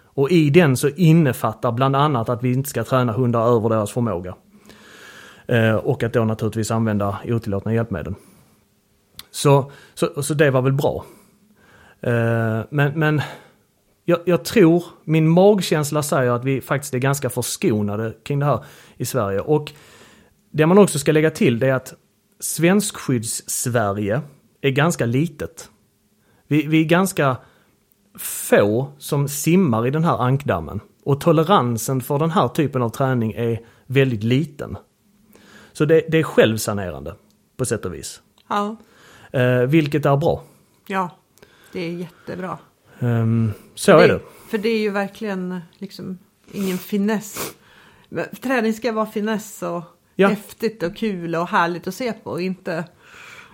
[0.04, 3.92] Och i den så innefattar bland annat att vi inte ska träna hundar över deras
[3.92, 4.34] förmåga.
[5.46, 8.14] Eh, och att då naturligtvis använda otillåtna hjälpmedel.
[9.30, 11.04] Så, så, så det var väl bra.
[12.00, 13.22] Eh, men, men
[14.10, 18.64] jag, jag, tror, min magkänsla säger att vi faktiskt är ganska förskonade kring det här
[18.96, 19.40] i Sverige.
[19.40, 19.72] Och
[20.50, 21.94] det man också ska lägga till det är att
[22.40, 24.20] Svenskskydds-Sverige
[24.60, 25.70] är ganska litet.
[26.46, 27.36] Vi, vi är ganska
[28.18, 30.80] få som simmar i den här ankdammen.
[31.04, 34.76] Och toleransen för den här typen av träning är väldigt liten.
[35.72, 37.14] Så det, det är självsanerande
[37.56, 38.22] på sätt och vis.
[38.48, 38.76] Ja.
[39.32, 40.42] Eh, vilket är bra.
[40.86, 41.10] Ja,
[41.72, 42.58] det är jättebra.
[42.98, 44.20] Um, så det, är det.
[44.48, 46.18] För det är ju verkligen liksom
[46.52, 47.54] ingen finess.
[48.42, 49.82] Träning ska vara finess och
[50.14, 50.28] ja.
[50.28, 52.40] häftigt och kul och härligt att se på.
[52.40, 52.84] Inte,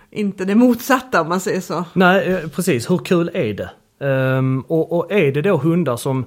[0.09, 1.85] inte det motsatta om man säger så.
[1.93, 2.89] Nej, eh, precis.
[2.89, 3.69] Hur kul är det?
[4.05, 6.25] Um, och, och är det då hundar som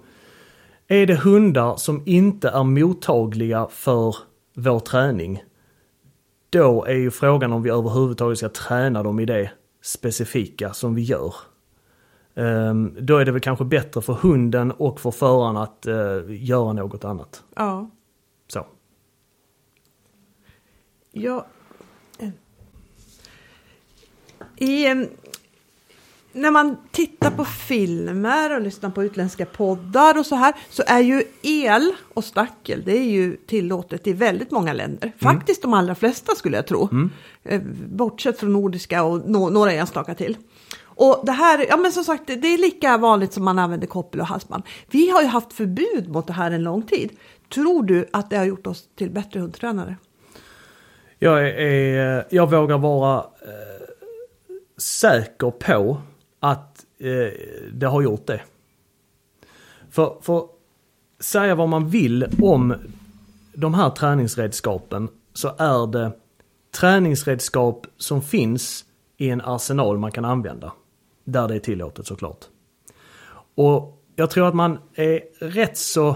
[0.89, 4.17] är det hundar som inte är mottagliga för
[4.55, 5.43] vår träning,
[6.51, 9.51] då är ju frågan om vi överhuvudtaget ska träna dem i det
[9.83, 11.35] specifika som vi gör.
[12.41, 16.73] Um, då är det väl kanske bättre för hunden och för föraren att uh, göra
[16.73, 17.43] något annat.
[17.55, 17.91] Ja.
[18.49, 18.67] Så.
[21.13, 21.47] Ja.
[24.57, 24.85] I,
[26.33, 31.01] när man tittar på filmer och lyssnar på utländska poddar och så här så är
[31.01, 35.07] ju el och stackel det är ju tillåtet i väldigt många länder.
[35.07, 35.19] Mm.
[35.19, 36.89] Faktiskt de allra flesta skulle jag tro.
[36.93, 37.11] Mm.
[37.43, 40.37] Eh, bortsett från nordiska och no några enstaka till.
[41.01, 44.21] Och det här, ja men som sagt, det är lika vanligt som man använder koppel
[44.21, 44.63] och halsband.
[44.91, 47.11] Vi har ju haft förbud mot det här en lång tid.
[47.55, 49.97] Tror du att det har gjort oss till bättre hundtränare?
[51.19, 53.87] Jag, är, jag vågar vara eh,
[54.77, 56.01] säker på
[56.41, 57.33] att eh,
[57.73, 58.41] det har gjort det.
[59.91, 60.49] För, för
[61.21, 62.75] säga vad man vill om
[63.53, 66.13] de här träningsredskapen så är det
[66.71, 68.85] träningsredskap som finns
[69.17, 70.73] i en arsenal man kan använda.
[71.31, 72.45] Där det är tillåtet såklart.
[73.55, 76.09] Och jag tror att man är rätt så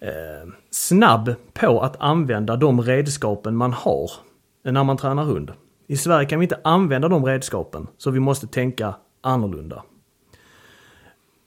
[0.00, 4.10] eh, snabb på att använda de redskapen man har
[4.62, 5.52] när man tränar hund.
[5.86, 9.82] I Sverige kan vi inte använda de redskapen, så vi måste tänka annorlunda.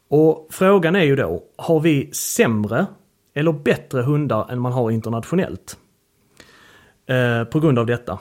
[0.10, 2.86] Och frågan är ju då, har vi sämre
[3.34, 5.78] eller bättre hundar än man har internationellt?
[7.06, 8.20] Eh, på grund av detta.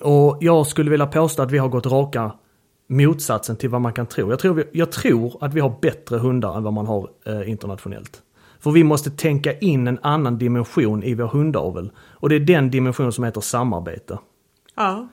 [0.00, 2.32] Och jag skulle vilja påstå att vi har gått raka
[2.86, 4.30] motsatsen till vad man kan tro.
[4.30, 7.50] Jag tror, vi, jag tror att vi har bättre hundar än vad man har eh,
[7.50, 8.22] internationellt.
[8.60, 11.90] För vi måste tänka in en annan dimension i vår hundavel.
[11.98, 14.18] Och det är den dimension som heter samarbete.
[14.76, 15.08] Ja.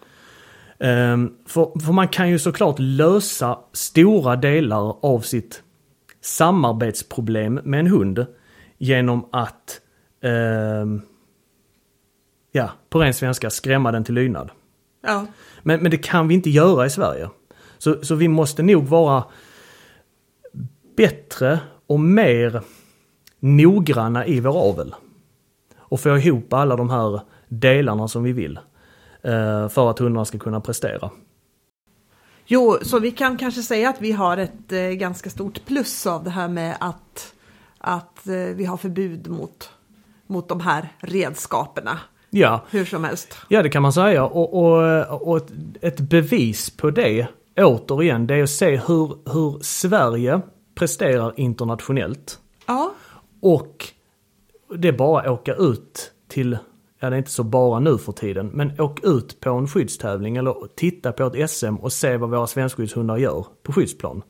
[0.80, 5.64] Um, för, för man kan ju såklart lösa stora delar av sitt
[6.22, 8.26] samarbetsproblem med en hund
[8.78, 9.82] genom att,
[10.82, 11.02] um,
[12.52, 14.52] ja, på ren svenska skrämma den till lydnad.
[15.04, 15.26] Ja.
[15.62, 17.30] Men, men det kan vi inte göra i Sverige.
[17.84, 19.24] Så, så vi måste nog vara
[20.96, 22.62] bättre och mer
[23.40, 24.96] noggranna i vår avel.
[25.78, 28.60] Och få ihop alla de här delarna som vi vill.
[29.22, 31.10] Eh, för att hundarna ska kunna prestera.
[32.46, 36.24] Jo, så vi kan kanske säga att vi har ett eh, ganska stort plus av
[36.24, 37.34] det här med att,
[37.78, 39.70] att eh, vi har förbud mot,
[40.28, 42.00] mot de här redskaperna.
[42.30, 42.66] Ja.
[42.70, 43.38] Hur som helst.
[43.48, 44.26] Ja, det kan man säga.
[44.26, 45.50] Och, och, och
[45.82, 47.28] ett bevis på det,
[47.58, 50.42] återigen, det är att se hur, hur Sverige
[50.76, 52.40] presterar internationellt.
[52.66, 52.94] Ja.
[53.42, 53.88] Och
[54.76, 56.58] det är bara att åka ut till,
[57.00, 60.38] ja det är inte så bara nu för tiden, men åk ut på en skyddstävling
[60.38, 64.22] eller titta på ett SM och se vad våra svenskskyddshundar gör på skyddsplan.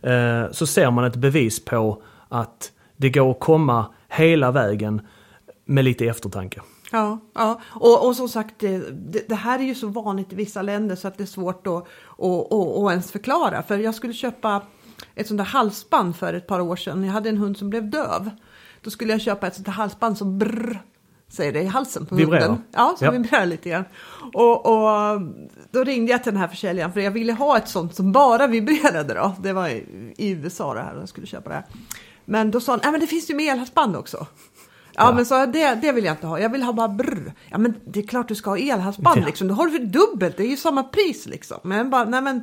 [0.00, 5.00] Eh, så ser man ett bevis på att det går att komma hela vägen
[5.64, 6.60] med lite eftertanke.
[6.92, 7.60] Ja, ja.
[7.64, 11.08] Och, och som sagt, det, det, här är ju så vanligt i vissa länder så
[11.08, 13.62] att det är svårt att, att, att, att ens förklara.
[13.62, 14.62] För jag skulle köpa
[15.14, 17.04] ett sånt där halsband för ett par år sedan.
[17.04, 18.30] Jag hade en hund som blev döv.
[18.80, 20.82] Då skulle jag köpa ett sånt där halsband som brr,
[21.28, 22.40] säger det i halsen på Vibrerar.
[22.48, 22.64] hunden.
[22.72, 23.10] Ja, som Ja.
[23.10, 23.84] vibrerar lite grann.
[24.34, 25.20] Och, och
[25.70, 28.46] då ringde jag till den här försäljaren för jag ville ha ett sånt som bara
[28.46, 29.32] vibrerade då.
[29.42, 29.84] Det var i,
[30.16, 31.64] i USA det här, jag skulle köpa det här.
[32.24, 34.26] Men då sa han, nej men det finns ju med elhalsband också.
[34.94, 36.38] Ja, men så det, det vill jag inte ha.
[36.40, 37.32] Jag vill ha bara brr.
[37.50, 39.26] Ja men det är klart du ska ha elhalsband Ja.
[39.26, 39.48] liksom.
[39.48, 40.36] Då har du för dubbelt.
[40.36, 41.58] Det är ju samma pris liksom.
[41.62, 42.42] Men bara, nej men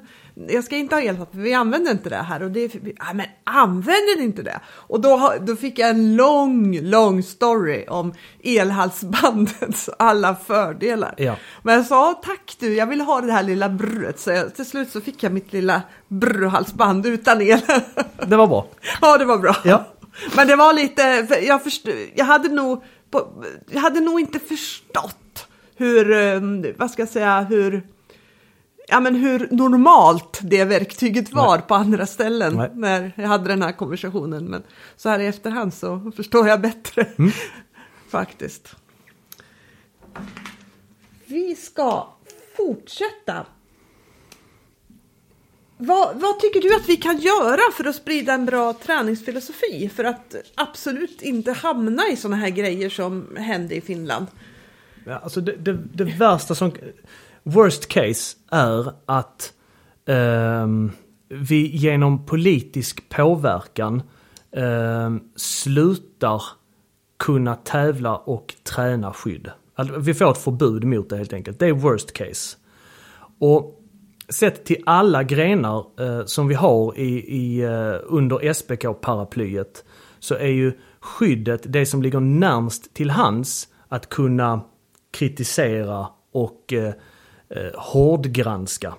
[0.49, 2.43] jag ska inte ha elhalsband vi använder inte det här.
[2.43, 4.59] Och det är ja, men använder ni inte det?
[4.69, 11.13] Och då, då fick jag en lång, lång story om elhalsbandets alla fördelar.
[11.17, 11.35] Ja.
[11.63, 14.19] Men jag sa tack du, jag vill ha det här lilla brret.
[14.19, 17.59] Så jag, till slut så fick jag mitt lilla brrhalsband utan el.
[18.27, 18.67] Det var bra.
[19.01, 19.55] Ja, det var bra.
[19.63, 19.85] Ja.
[20.35, 22.83] Men det var lite, för jag, först, jag, hade nog,
[23.69, 26.41] jag hade nog inte förstått hur, eh,
[26.77, 27.87] vad ska jag säga, hur,
[28.87, 32.71] ja, men hur normalt det verktyget var på andra ställen Nej.
[32.73, 34.45] när jag hade den här konversationen.
[34.45, 34.63] Men
[34.95, 37.31] så här i efterhand så förstår jag bättre Mm.
[38.09, 38.75] faktiskt.
[41.25, 42.07] Vi ska
[42.57, 43.45] fortsätta
[45.81, 49.89] vad, vad tycker du att vi kan göra för att sprida en bra träningsfilosofi?
[49.95, 54.27] För att absolut inte hamna i sådana här grejer som hände i Finland.
[55.05, 56.71] Ja, alltså det, det, det värsta som...
[57.43, 59.53] Worst case är att
[60.05, 60.67] eh,
[61.27, 64.01] vi genom politisk påverkan
[64.51, 66.43] eh, slutar
[67.19, 69.51] kunna tävla och träna skydd.
[69.75, 71.59] Alltså, vi får ett förbud mot det helt enkelt.
[71.59, 72.57] Det är worst case.
[73.39, 73.78] Och
[74.29, 79.83] sett till alla grenar eh, som vi har i, i, eh, under SPK-paraplyet
[80.19, 84.61] så är ju skyddet det som ligger närmst till hands att kunna
[85.11, 86.93] kritisera och eh,
[87.49, 88.93] eh, hårdgranska.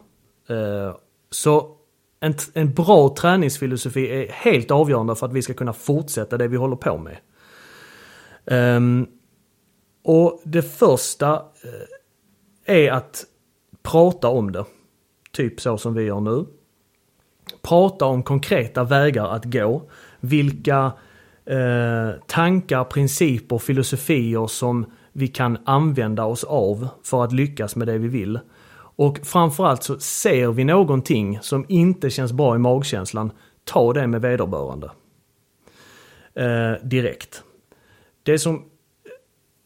[0.49, 0.97] Eh,
[1.31, 1.77] så
[2.21, 6.57] en, en bra träningsfilosofi är helt avgörande för att vi ska kunna fortsätta det vi
[6.57, 7.17] håller på med.
[8.45, 9.07] Um,
[10.03, 13.25] och det första eh, är att
[13.83, 14.65] prata om det.
[15.33, 16.47] Typ så som vi gör nu.
[17.63, 19.83] Prata om konkreta vägar att gå.
[20.21, 20.93] Vilka
[21.45, 27.99] eh, tankar, principer, filosofier som vi kan använda oss av för att lyckas med det
[27.99, 28.39] vi vill.
[28.97, 33.33] Och framförallt så ser vi någonting som inte känns bra i magkänslan,
[33.65, 34.91] ta det med vederbörande.
[36.35, 37.43] Eh, direkt.
[38.23, 38.65] Det som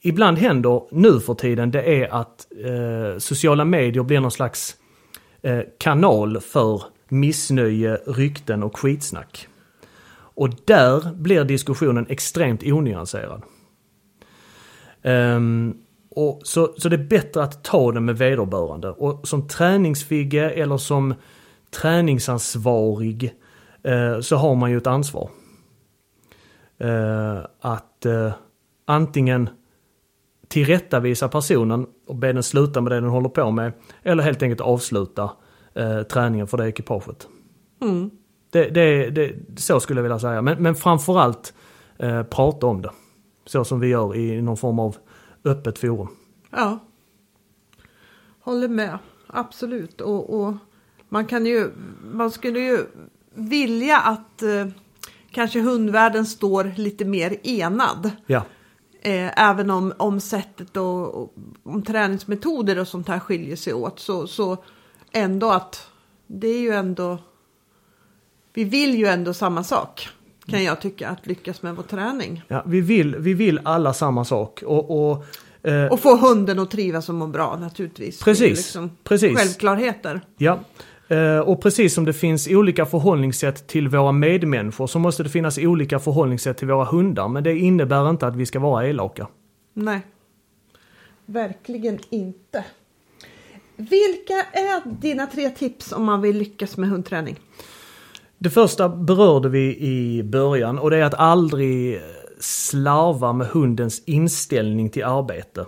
[0.03, 4.84] ibland händer nu för tiden det är att eh, sociala medier blir någon slags eh,
[5.45, 9.49] Eh, kanal för missnöje, rykten och skitsnack.
[10.15, 13.43] Och där blir diskussionen extremt onyanserad.
[15.03, 15.79] Um,
[16.11, 18.91] och så, så det är bättre att ta det med vederbörande.
[18.91, 21.15] Och som träningsfigge eller som
[21.71, 23.35] träningsansvarig
[23.89, 25.31] uh, så har man ju ett ansvar.
[26.85, 28.33] Uh, att uh,
[28.85, 29.49] antingen
[30.55, 33.73] tillrättavisa personen och be den sluta med det den håller på med.
[34.03, 35.31] Eller helt enkelt avsluta
[35.75, 37.29] eh, träningen för det ekipaget.
[37.83, 38.11] Mm.
[38.51, 40.43] Det, det, det, så skulle jag vilja säga.
[40.43, 41.55] Men, men framförallt
[41.99, 42.91] eh, prata om det.
[43.47, 44.97] Så som vi gör i någon form av
[45.45, 46.09] öppet forum.
[46.51, 46.79] Ja.
[48.41, 48.99] Håller med.
[49.27, 50.01] Absolut.
[50.01, 50.55] Och, och
[51.09, 51.71] man kan ju,
[52.13, 52.79] man skulle ju
[53.35, 54.67] vilja att eh,
[55.31, 58.11] kanske hundvärlden står lite mer enad.
[58.27, 58.43] Ja.
[59.07, 64.01] Eh, även om, om sättet och, och om träningsmetoder och sånt här skiljer sig åt
[64.01, 64.57] så, så
[65.13, 65.87] ändå att
[66.27, 67.19] det är ju ändå
[68.55, 70.09] vi vill ju ändå samma sak
[70.47, 72.43] kan jag tycka att lyckas med vår träning.
[72.49, 74.63] Ja, vi, vill, vi vill alla samma sak.
[74.67, 75.25] Och, och,
[75.63, 78.21] eh, och få hunden att trivas och må bra naturligtvis.
[78.21, 78.57] Precis.
[78.57, 79.39] Liksom precis.
[79.39, 80.21] Självklarheter.
[80.37, 80.61] Ja.
[81.15, 85.59] Eh, och precis som det finns olika förhållningssätt till våra medmänniskor så måste det finnas
[85.59, 87.29] olika förhållningssätt till våra hundar.
[87.29, 89.29] Men det innebär inte att vi ska vara elaka.
[89.73, 90.01] Nej,
[91.27, 92.65] verkligen inte.
[93.77, 97.41] Vilka är dina tre tips om man vill lyckas med hundträning?
[98.39, 102.01] Det första berörde vi i början och det är att aldrig
[102.41, 105.67] slarva med hundens inställning till arbete.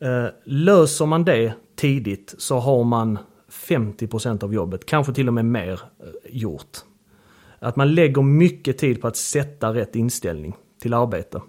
[0.00, 3.18] Eh, löser man det tidigt så har man
[3.68, 6.78] 50% av jobbet, kanske till och med mer, eh, gjort.
[7.58, 11.42] Att man lägger mycket tid på att sätta rätt inställning till arbete.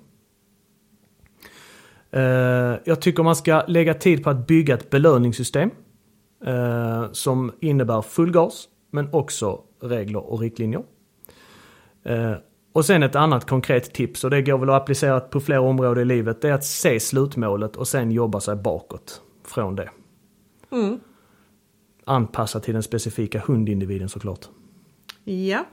[2.12, 5.70] Eh, jag tycker man ska lägga tid på att bygga ett belöningssystem
[6.46, 10.84] eh, som innebär full gas men också regler och riktlinjer.
[12.76, 16.02] Och sen ett annat konkret tips och det går väl att applicera på fler områden
[16.02, 16.42] i livet.
[16.42, 19.90] Det är att se slutmålet och sen jobba sig bakåt från det.
[20.72, 21.00] Mm.
[22.06, 24.50] Anpassa till den specifika hundindividen såklart.
[25.24, 25.66] Ja.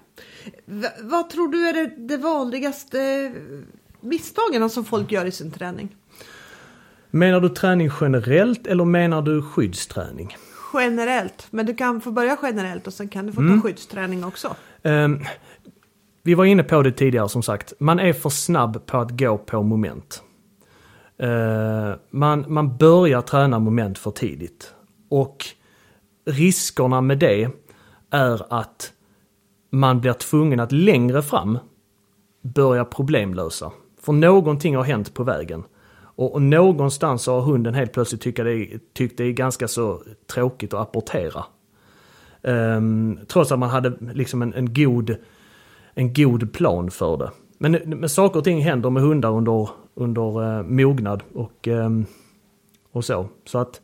[0.65, 3.33] V vad tror du är det, det vanligaste
[4.01, 5.97] misstagen som folk gör i sin träning?
[7.11, 10.37] Menar du träning generellt eller menar du skyddsträning?
[10.75, 11.47] generellt.
[11.51, 13.61] Men du kan få börja generellt och sen kan du få mm.
[13.61, 14.57] ta skyddsträning också.
[14.83, 15.25] Um,
[16.23, 17.73] vi var inne på det tidigare som sagt.
[17.79, 20.23] Man är för snabb på att gå på moment.
[21.23, 24.75] Uh, man, man börjar träna moment för tidigt.
[25.09, 25.47] Och
[26.25, 27.51] riskerna med det
[28.11, 28.93] är att
[29.71, 31.59] man blir tvungen att längre fram
[32.43, 33.73] börja problemlösa.
[34.01, 35.65] För någonting har hänt på vägen.
[36.15, 40.75] Och, och någonstans har hunden helt plötsligt tyckt det, tyckt det är ganska så tråkigt
[40.75, 41.45] att apportera.
[42.43, 45.17] Um, ehm, trots att man hade liksom en, en, god,
[45.95, 47.31] en god plan för det.
[47.59, 52.07] Men, men saker och ting händer med hundar under, under uh, mognad och, um,
[52.93, 53.29] och så.
[53.45, 53.81] Så att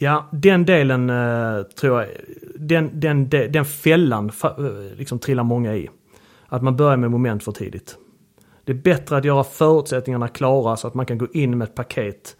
[0.00, 2.08] Ja, den delen uh, tror jag,
[2.54, 5.90] den, den, den, den fällan uh, liksom trillar många i.
[6.46, 7.96] Att man börjar med moment för tidigt.
[8.64, 11.74] Det är bättre att göra förutsättningarna klara så att man kan gå in med ett
[11.74, 12.36] paket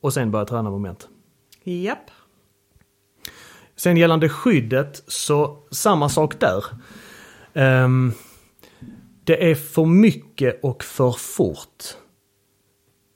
[0.00, 1.08] och sen börja träna moment.
[1.64, 2.10] Japp.
[3.76, 6.64] Sen gällande skyddet så samma sak där.
[7.84, 8.12] Um,
[9.24, 11.84] det är för mycket och för fort.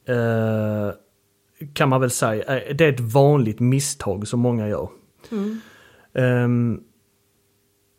[0.08, 0.92] Uh,
[1.72, 2.56] kan man väl säga.
[2.56, 4.88] Eh, det är ett vanligt misstag som många gör.
[5.30, 5.60] Mm.
[6.12, 6.84] Um,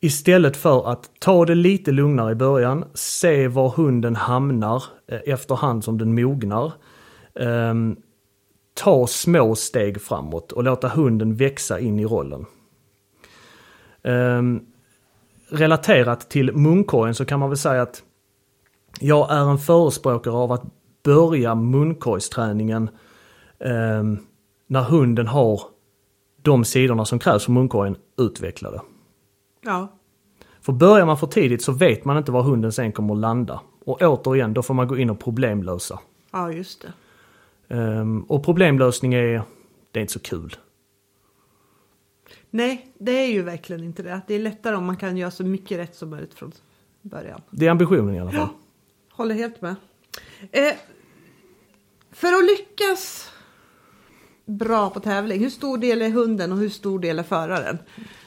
[0.03, 5.83] Istället för att ta det lite lugnare i början, se var hunden hamnar eh, efterhand
[5.83, 6.73] som den mognar.
[7.33, 7.97] Um,
[8.73, 12.45] ta små steg framåt och låta hunden växa in i rollen.
[14.03, 14.65] Um,
[15.49, 18.03] relaterat till munkorgen så kan man väl säga att
[18.99, 20.63] jag är en förespråkare av att
[21.03, 22.89] börja munkorgsträningen
[23.65, 24.19] um,
[24.67, 25.61] när hunden har
[26.41, 28.81] de sidorna som krävs för munkorgen utvecklade.
[29.61, 29.87] Ja.
[30.61, 33.61] För börjar man för tidigt så vet man inte var hunden sen kommer att landa.
[33.85, 35.99] Och återigen, då får man gå in och problemlösa.
[36.31, 37.75] Ja, just det.
[37.75, 39.43] Um, och problemlösning är,
[39.91, 40.55] det är inte så kul.
[42.49, 44.21] Nej, det är ju verkligen inte det.
[44.27, 46.51] Det är lättare om man kan göra så mycket rätt som möjligt från
[47.01, 47.41] början.
[47.49, 48.39] Det är ambitionen i alla fall.
[48.39, 48.49] Ja,
[49.09, 49.75] håller helt med.
[50.51, 50.73] Eh,
[52.11, 53.30] för att lyckas
[54.45, 57.77] bra på tävling, hur stor del är hunden och hur stor del är föraren?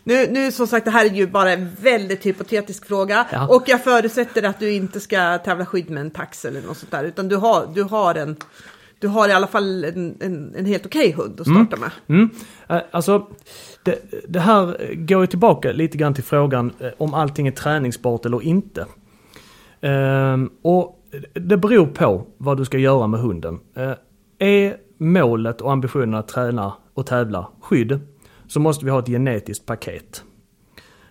[0.05, 3.49] Nu, nu som sagt, det här är ju bara en väldigt hypotetisk fråga ja.
[3.49, 6.91] och jag förutsätter att du inte ska tävla skydd med en tax eller något sånt
[6.91, 8.37] där, utan du har, du har en
[8.99, 11.91] du har i alla fall en, en, en helt okej hund att starta med.
[12.09, 12.31] Mm.
[12.69, 13.27] Eh, Alltså,
[13.83, 18.27] det, det här går ju tillbaka lite grann till frågan eh, om allting är träningsbart
[18.27, 18.87] eller inte.
[19.81, 21.01] Ehm, och
[21.33, 23.61] det beror på vad du ska göra med hunden.
[23.77, 23.93] Eh,
[24.39, 28.01] är målet och ambitionen att träna och tävla skydd
[28.47, 30.25] så måste vi ha ett genetiskt paket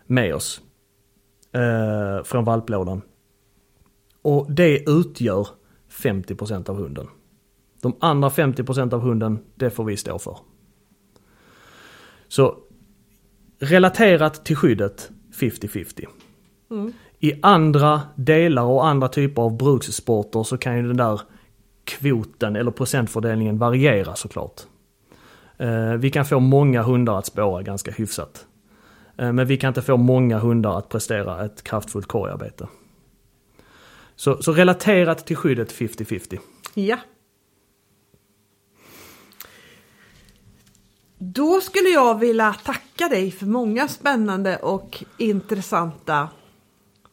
[0.05, 0.61] med oss
[1.51, 3.01] eh, från valplådan.
[4.21, 5.47] Och det utgör
[5.89, 7.07] 50% av hunden.
[7.81, 10.37] De andra 50% av hunden, det får vi stå för.
[12.27, 12.57] Så
[13.59, 16.05] relaterat till skyddet 50-50.
[17.19, 21.21] I andra delar och andra typer av brukssporter så kan ju den där
[21.85, 24.61] kvoten eller procentfördelningen varierar såklart.
[25.57, 28.45] Eh, vi kan få många hundar att spåra ganska hyfsat.
[29.17, 32.67] Eh, men vi kan inte få många hundar att prestera ett kraftfullt korgarbete.
[34.15, 36.39] Så, så relaterat till skyddet 50-50.
[36.73, 36.97] Ja.
[41.17, 46.29] Då skulle jag vilja tacka dig för många spännande och intressanta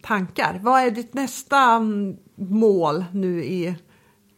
[0.02, 0.60] tankar.
[0.62, 3.74] Vad är ditt nästa mm, mål nu i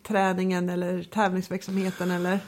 [0.02, 2.38] träningen eller tävlingsverksamheten eller?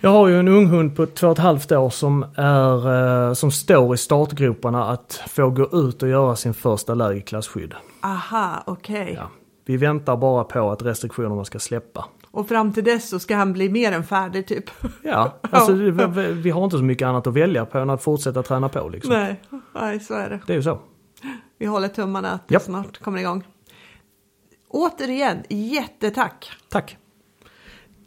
[0.00, 3.32] Jag har ju en ung hund på två och ett halvt år som, är, eh,
[3.34, 7.74] som står i startgroparna att få gå ut och göra sin första lägerklassskydd.
[8.02, 9.14] Aha, okej.
[9.16, 9.30] Ja.
[9.64, 12.04] Vi väntar bara på att restriktionerna ska släppa.
[12.30, 14.70] Och fram till dess så ska han bli mer än färdig typ.
[15.02, 15.90] Ja, alltså vi,
[16.32, 19.12] vi- har inte så mycket annat att välja på än att fortsätta träna på liksom.
[19.12, 19.40] Nej,
[19.74, 20.40] nej, så är det.
[20.46, 20.78] Det är ju så.
[21.58, 22.62] Vi håller tummarna att det Japp.
[22.62, 23.44] snart kommer igång.
[24.68, 26.50] Återigen, jättetack!
[26.68, 26.96] Tack.